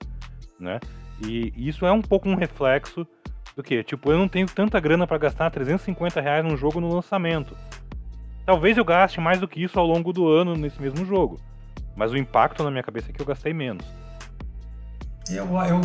[0.59, 0.79] né?
[1.25, 3.07] E isso é um pouco um reflexo
[3.55, 6.93] do que, tipo, eu não tenho tanta grana para gastar 350 reais num jogo no
[6.93, 7.55] lançamento.
[8.45, 11.39] Talvez eu gaste mais do que isso ao longo do ano nesse mesmo jogo,
[11.95, 13.85] mas o impacto na minha cabeça é que eu gastei menos.
[15.29, 15.81] Eu, eu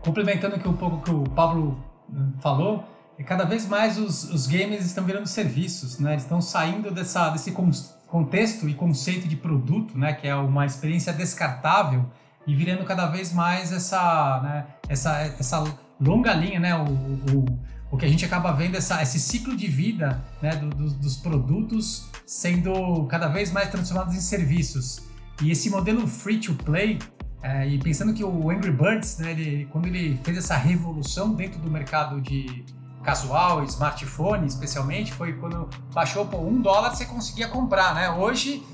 [0.00, 2.84] complementando aqui um pouco que o Pablo hum, falou,
[3.18, 6.12] e cada vez mais os, os games estão virando serviços, né?
[6.12, 10.12] Eles estão saindo dessa, desse contexto e conceito de produto, né?
[10.12, 12.04] Que é uma experiência descartável
[12.46, 14.66] e virando cada vez mais essa, né?
[14.88, 15.64] essa, essa
[16.00, 16.74] longa linha, né?
[16.76, 17.44] O, o,
[17.90, 20.56] o que a gente acaba vendo essa, esse ciclo de vida né?
[20.56, 25.02] Do, do, dos produtos sendo cada vez mais transformados em serviços.
[25.42, 26.98] E esse modelo free to play
[27.42, 31.60] é, e pensando que o Angry Birds, né, ele, quando ele fez essa revolução dentro
[31.60, 32.64] do mercado de,
[33.04, 38.10] casual, smartphone especialmente, foi quando baixou por um dólar você conseguia comprar, né?
[38.10, 38.64] Hoje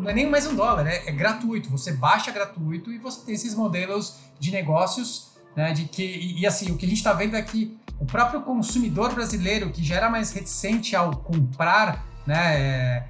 [0.00, 1.70] não é nem mais um dólar, é, é gratuito.
[1.70, 5.72] Você baixa gratuito e você tem esses modelos de negócios, né?
[5.72, 8.42] De que e, e assim o que a gente está vendo é que o próprio
[8.42, 12.60] consumidor brasileiro que já era mais reticente ao comprar, né?
[12.60, 13.04] É,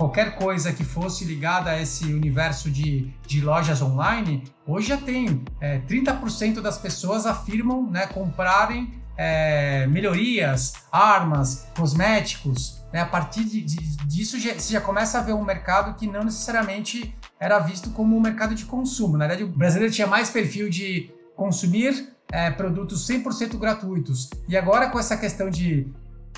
[0.00, 5.44] qualquer coisa que fosse ligada a esse universo de, de lojas online, hoje já tem
[5.60, 12.82] é, 30% das pessoas afirmam né, comprarem é, melhorias, armas, cosméticos.
[12.90, 13.00] Né?
[13.00, 13.76] A partir de, de,
[14.06, 18.16] disso, já, você já começa a ver um mercado que não necessariamente era visto como
[18.16, 19.18] um mercado de consumo.
[19.18, 24.28] Na verdade, o brasileiro tinha mais perfil de consumir é, produtos 100% gratuitos.
[24.46, 25.90] E agora, com essa questão de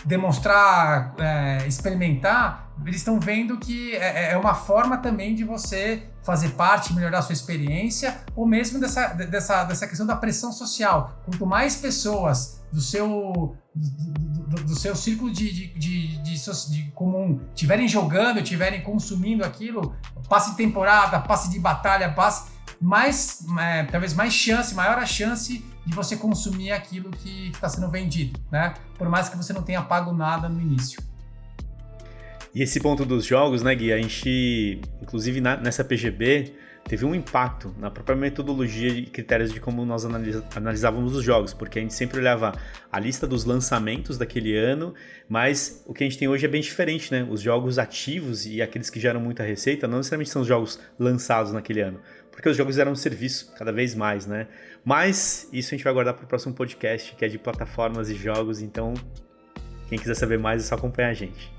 [0.05, 6.05] demonstrar, é, experimentar, eles estão vendo que é, é, é, uma forma também de você
[6.23, 11.21] fazer parte, melhorar a sua experiência, ou mesmo dessa, dessa, dessa questão da pressão social.
[11.25, 17.41] Quanto mais pessoas do seu, do, do seu círculo de, de, de, de, de comum
[17.53, 19.97] estiverem jogando, estiverem consumindo aquilo,
[20.29, 22.52] passe temporada, passe de batalha, passe
[22.83, 27.89] mais, é, talvez mais chance, maior a chance de você consumir aquilo que está sendo
[27.89, 28.75] vendido, né?
[28.99, 31.01] Por mais que você não tenha pago nada no início.
[32.55, 33.93] E esse ponto dos jogos, né, Gui?
[33.93, 36.55] A gente, inclusive na, nessa PGB,
[36.85, 40.05] teve um impacto na própria metodologia e critérios de como nós
[40.55, 42.53] analisávamos os jogos, porque a gente sempre olhava
[42.91, 44.93] a lista dos lançamentos daquele ano,
[45.29, 47.27] mas o que a gente tem hoje é bem diferente, né?
[47.31, 51.53] Os jogos ativos e aqueles que geram muita receita não necessariamente são os jogos lançados
[51.53, 52.01] naquele ano,
[52.33, 54.49] porque os jogos eram um serviço cada vez mais, né?
[54.85, 58.15] Mas isso a gente vai guardar para o próximo podcast, que é de plataformas e
[58.15, 58.95] jogos, então
[59.89, 61.53] quem quiser saber mais é só acompanhar a gente.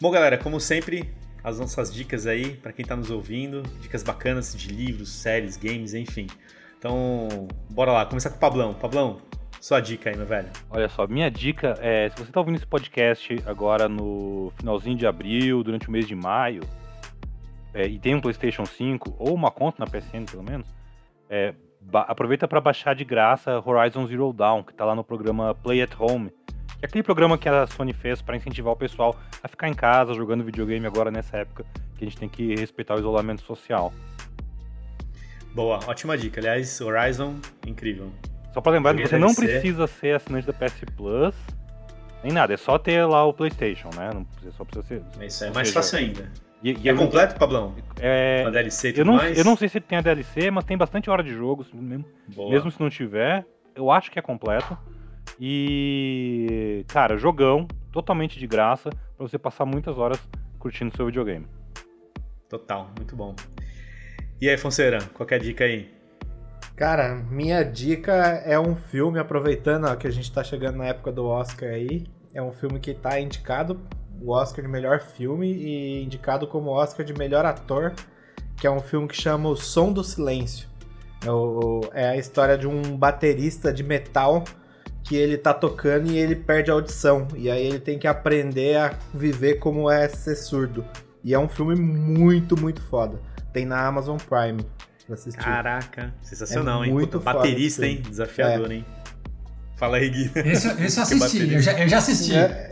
[0.00, 1.14] Bom, galera, como sempre,
[1.44, 5.94] as nossas dicas aí para quem está nos ouvindo, dicas bacanas de livros, séries, games,
[5.94, 6.26] enfim.
[6.78, 8.74] Então, bora lá, começar com o Pablão.
[8.74, 9.20] Pablão,
[9.60, 10.48] sua dica aí, meu velho.
[10.70, 15.06] Olha só, minha dica é, se você está ouvindo esse podcast agora no finalzinho de
[15.06, 16.62] abril, durante o mês de maio,
[17.74, 20.66] é, e tem um PlayStation 5 ou uma conta na PSN pelo menos,
[21.28, 21.54] é,
[21.92, 25.92] aproveita para baixar de graça Horizon Zero Dawn, que está lá no programa Play at
[25.98, 26.30] Home,
[26.78, 29.74] que é aquele programa que a Sony fez para incentivar o pessoal a ficar em
[29.74, 31.64] casa jogando videogame agora nessa época
[31.96, 33.92] que a gente tem que respeitar o isolamento social.
[35.54, 36.40] Boa, ótima dica.
[36.40, 38.10] Aliás, Horizon, incrível.
[38.52, 41.34] Só pra lembrar que você não precisa ser assinante da PS Plus,
[42.22, 44.10] nem nada, é só ter lá o PlayStation, né?
[44.12, 45.24] Não precisa, só precisa ser.
[45.24, 46.30] Isso é mais fácil ainda.
[46.62, 47.74] E, e é completo, Pablão?
[48.00, 48.44] É.
[48.46, 49.36] A DLC e tudo eu não, mais?
[49.36, 52.04] Eu não sei se tem a DLC, mas tem bastante hora de jogo, mesmo,
[52.48, 53.44] mesmo se não tiver.
[53.74, 54.78] Eu acho que é completo.
[55.40, 56.84] E.
[56.88, 60.20] Cara, jogão, totalmente de graça, pra você passar muitas horas
[60.58, 61.46] curtindo seu videogame.
[62.48, 63.34] Total, muito bom.
[64.40, 65.90] E aí, Fonseira, qual é a dica aí?
[66.76, 68.12] Cara, minha dica
[68.44, 72.04] é um filme, aproveitando ó, que a gente tá chegando na época do Oscar aí.
[72.34, 73.80] É um filme que tá indicado
[74.24, 77.92] o Oscar de melhor filme e indicado como Oscar de melhor ator,
[78.56, 80.68] que é um filme que chama O Som do Silêncio.
[81.24, 84.44] É, o, é a história de um baterista de metal
[85.02, 87.26] que ele tá tocando e ele perde a audição.
[87.36, 90.84] E aí ele tem que aprender a viver como é ser surdo.
[91.24, 93.20] E é um filme muito, muito foda.
[93.52, 94.64] Tem na Amazon Prime
[95.06, 95.40] pra assistir.
[95.40, 96.92] Caraca, sensacional, é hein?
[96.92, 98.02] Muito Puta, baterista, hein?
[98.08, 98.76] Desafiador, é.
[98.76, 98.86] hein?
[99.76, 100.30] Fala aí, Gui.
[100.36, 102.34] Esse, esse eu assisti, eu já, eu já assisti.
[102.34, 102.71] É.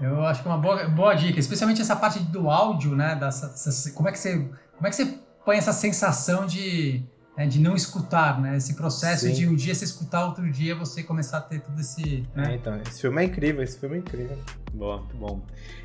[0.00, 3.16] Eu, eu, acho que é uma boa, boa dica, especialmente essa parte do áudio, né?
[3.16, 4.36] Dessa, como, é que você,
[4.76, 7.02] como é que você põe essa sensação de,
[7.36, 8.56] né, de não escutar, né?
[8.56, 9.32] Esse processo Sim.
[9.32, 12.26] de um dia você escutar, outro dia você começar a ter todo esse.
[12.34, 12.52] Né?
[12.52, 14.36] É, então, esse filme é incrível, esse filme é incrível.
[14.74, 15.40] Boa, muito bom.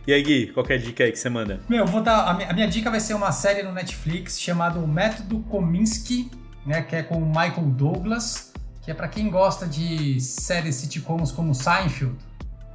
[0.05, 1.61] E aí, Gui, qual é a dica aí que você manda?
[1.69, 2.27] Meu, vou dar.
[2.27, 6.29] A minha, a minha dica vai ser uma série no Netflix chamada Método Kominsky,
[6.65, 6.81] né?
[6.81, 8.51] Que é com o Michael Douglas,
[8.81, 12.17] que é para quem gosta de séries sitcoms como Seinfeld.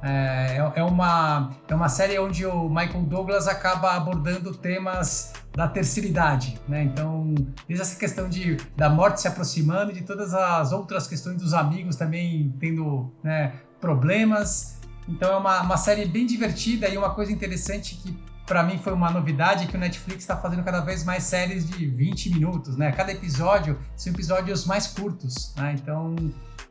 [0.01, 6.07] É, é, uma, é uma série onde o Michael Douglas acaba abordando temas da terceira
[6.07, 6.83] idade, né?
[6.83, 7.33] Então,
[7.67, 11.95] desde essa questão de, da morte se aproximando, de todas as outras questões dos amigos
[11.95, 14.79] também tendo né, problemas.
[15.07, 18.17] Então, é uma, uma série bem divertida e uma coisa interessante que
[18.49, 21.69] para mim foi uma novidade é que o Netflix está fazendo cada vez mais séries
[21.69, 22.91] de 20 minutos, né?
[22.91, 25.75] Cada episódio são episódios mais curtos, né?
[25.79, 26.15] Então,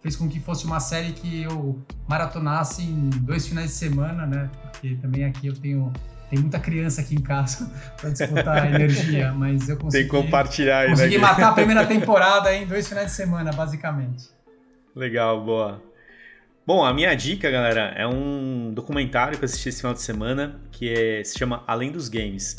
[0.01, 4.51] fez com que fosse uma série que eu maratonasse em dois finais de semana, né?
[4.63, 5.93] Porque também aqui eu tenho
[6.31, 10.05] tem muita criança aqui em casa para disputar energia, mas eu consegui.
[10.05, 13.51] Tem que compartilhar aí, Consegui né, matar a primeira temporada em dois finais de semana,
[13.51, 14.29] basicamente.
[14.95, 15.83] Legal, boa.
[16.67, 20.61] Bom, a minha dica, galera, é um documentário que eu assisti esse final de semana
[20.71, 22.57] que é, se chama Além dos Games.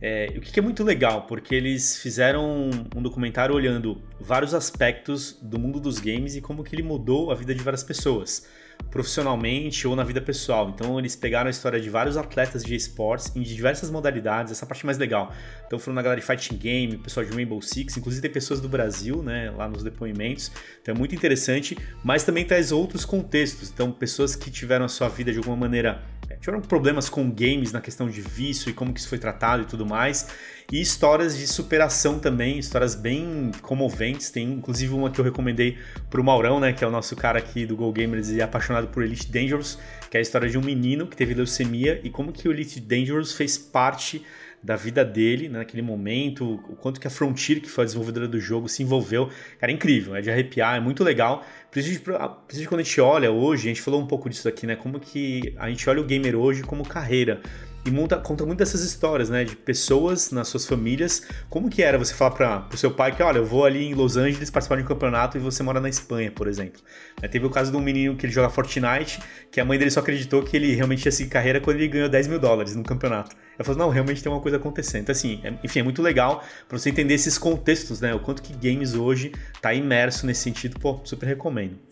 [0.00, 5.58] É, o que é muito legal, porque eles fizeram um documentário olhando vários aspectos do
[5.58, 8.46] mundo dos games e como que ele mudou a vida de várias pessoas,
[8.92, 10.70] profissionalmente ou na vida pessoal.
[10.72, 14.86] Então eles pegaram a história de vários atletas de esportes em diversas modalidades, essa parte
[14.86, 15.34] mais legal.
[15.66, 18.68] Então foram na galera de Fighting Game, pessoal de Rainbow Six, inclusive tem pessoas do
[18.68, 20.52] Brasil, né, lá nos depoimentos.
[20.80, 23.68] Então é muito interessante, mas também traz outros contextos.
[23.68, 26.00] Então pessoas que tiveram a sua vida de alguma maneira
[26.36, 29.66] tiveram problemas com games na questão de vício e como que isso foi tratado e
[29.66, 30.28] tudo mais.
[30.70, 34.30] E histórias de superação também, histórias bem comoventes.
[34.30, 35.78] Tem inclusive uma que eu recomendei
[36.10, 38.88] pro Maurão, né, que é o nosso cara aqui do Go Gamers e é apaixonado
[38.88, 39.78] por Elite Dangerous,
[40.10, 42.80] que é a história de um menino que teve leucemia e como que o Elite
[42.80, 44.22] Dangerous fez parte
[44.62, 48.26] da vida dele né, naquele momento, o quanto que a Frontier, que foi a desenvolvedora
[48.26, 49.30] do jogo, se envolveu.
[49.60, 51.44] Cara, é incrível, é de arrepiar, é muito legal.
[51.70, 54.74] Principalmente, principalmente quando a gente olha hoje, a gente falou um pouco disso aqui, né?
[54.74, 57.40] Como que a gente olha o gamer hoje como carreira.
[57.84, 59.44] E monta, conta muito dessas histórias, né?
[59.44, 61.22] De pessoas nas suas famílias.
[61.48, 63.94] Como que era você falar para o seu pai que, olha, eu vou ali em
[63.94, 66.82] Los Angeles participar de um campeonato e você mora na Espanha, por exemplo.
[67.22, 69.20] Né, teve o caso de um menino que ele joga Fortnite,
[69.50, 72.08] que a mãe dele só acreditou que ele realmente ia seguir carreira quando ele ganhou
[72.08, 73.34] 10 mil dólares no campeonato.
[73.58, 75.02] Ela falou, não, realmente tem uma coisa acontecendo.
[75.02, 78.14] Então, assim, é, enfim, é muito legal para você entender esses contextos, né?
[78.14, 81.87] O quanto que games hoje tá imerso nesse sentido, pô, super recomendo.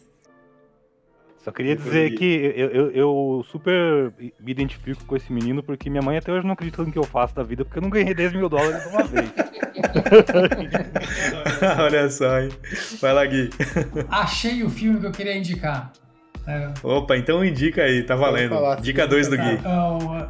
[1.46, 6.02] Só queria dizer que eu, eu, eu, super me identifico com esse menino, porque minha
[6.02, 8.12] mãe até hoje não acredita no que eu faço da vida, porque eu não ganhei
[8.12, 9.30] 10 mil dólares uma vez.
[11.78, 12.48] Olha só, hein?
[13.00, 13.50] Vai lá, Gui.
[14.08, 15.92] Achei o filme que eu queria indicar.
[16.48, 16.72] É.
[16.82, 18.56] Opa, então indica aí, tá valendo.
[18.82, 19.52] Dica 2 do Gui.
[19.52, 20.28] Então,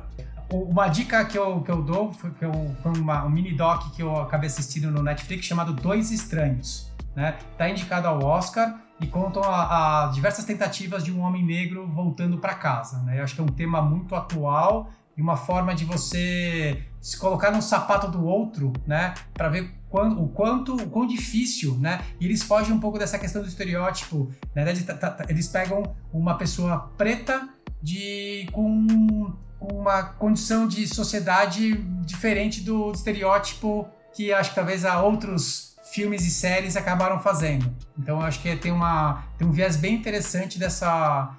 [0.51, 2.53] uma dica que eu, que eu dou foi, que eu,
[2.83, 6.93] foi uma, um mini doc que eu acabei assistindo no Netflix chamado Dois Estranhos.
[7.15, 7.39] Né?
[7.57, 12.55] Tá indicado ao Oscar e contam a, diversas tentativas de um homem negro voltando para
[12.55, 13.03] casa.
[13.03, 13.19] Né?
[13.19, 17.51] Eu acho que é um tema muito atual e uma forma de você se colocar
[17.51, 22.27] no sapato do outro, né, para ver quando, o quanto, o quão difícil, né, e
[22.27, 24.85] eles fogem um pouco dessa questão do estereótipo, né, eles,
[25.29, 27.49] eles pegam uma pessoa preta
[27.81, 31.75] de com uma condição de sociedade
[32.05, 37.75] diferente do estereótipo que acho que talvez há outros filmes e séries acabaram fazendo.
[37.99, 41.35] Então acho que tem, uma, tem um viés bem interessante dessa,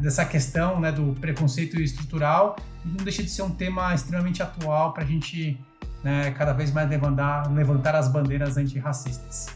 [0.00, 4.92] dessa questão né, do preconceito estrutural e não deixa de ser um tema extremamente atual
[4.92, 5.58] para a gente
[6.02, 9.48] né, cada vez mais levantar, levantar as bandeiras antirracistas.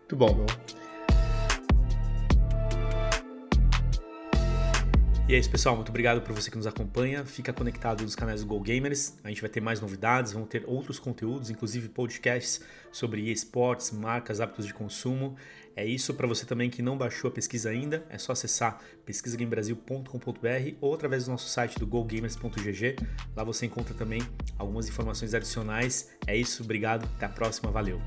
[0.00, 0.46] Muito bom.
[5.32, 5.74] E é isso, pessoal.
[5.74, 7.24] Muito obrigado por você que nos acompanha.
[7.24, 9.14] Fica conectado nos canais do Go Gamers.
[9.24, 12.60] A gente vai ter mais novidades, vão ter outros conteúdos, inclusive podcasts
[12.92, 15.34] sobre esportes, marcas, hábitos de consumo.
[15.74, 18.04] É isso para você também que não baixou a pesquisa ainda.
[18.10, 22.96] É só acessar pesquisagamebrasil.com.br ou através do nosso site do gogamers.gg.
[23.34, 24.20] Lá você encontra também
[24.58, 26.10] algumas informações adicionais.
[26.26, 27.08] É isso, obrigado.
[27.16, 27.70] Até a próxima.
[27.70, 28.02] Valeu.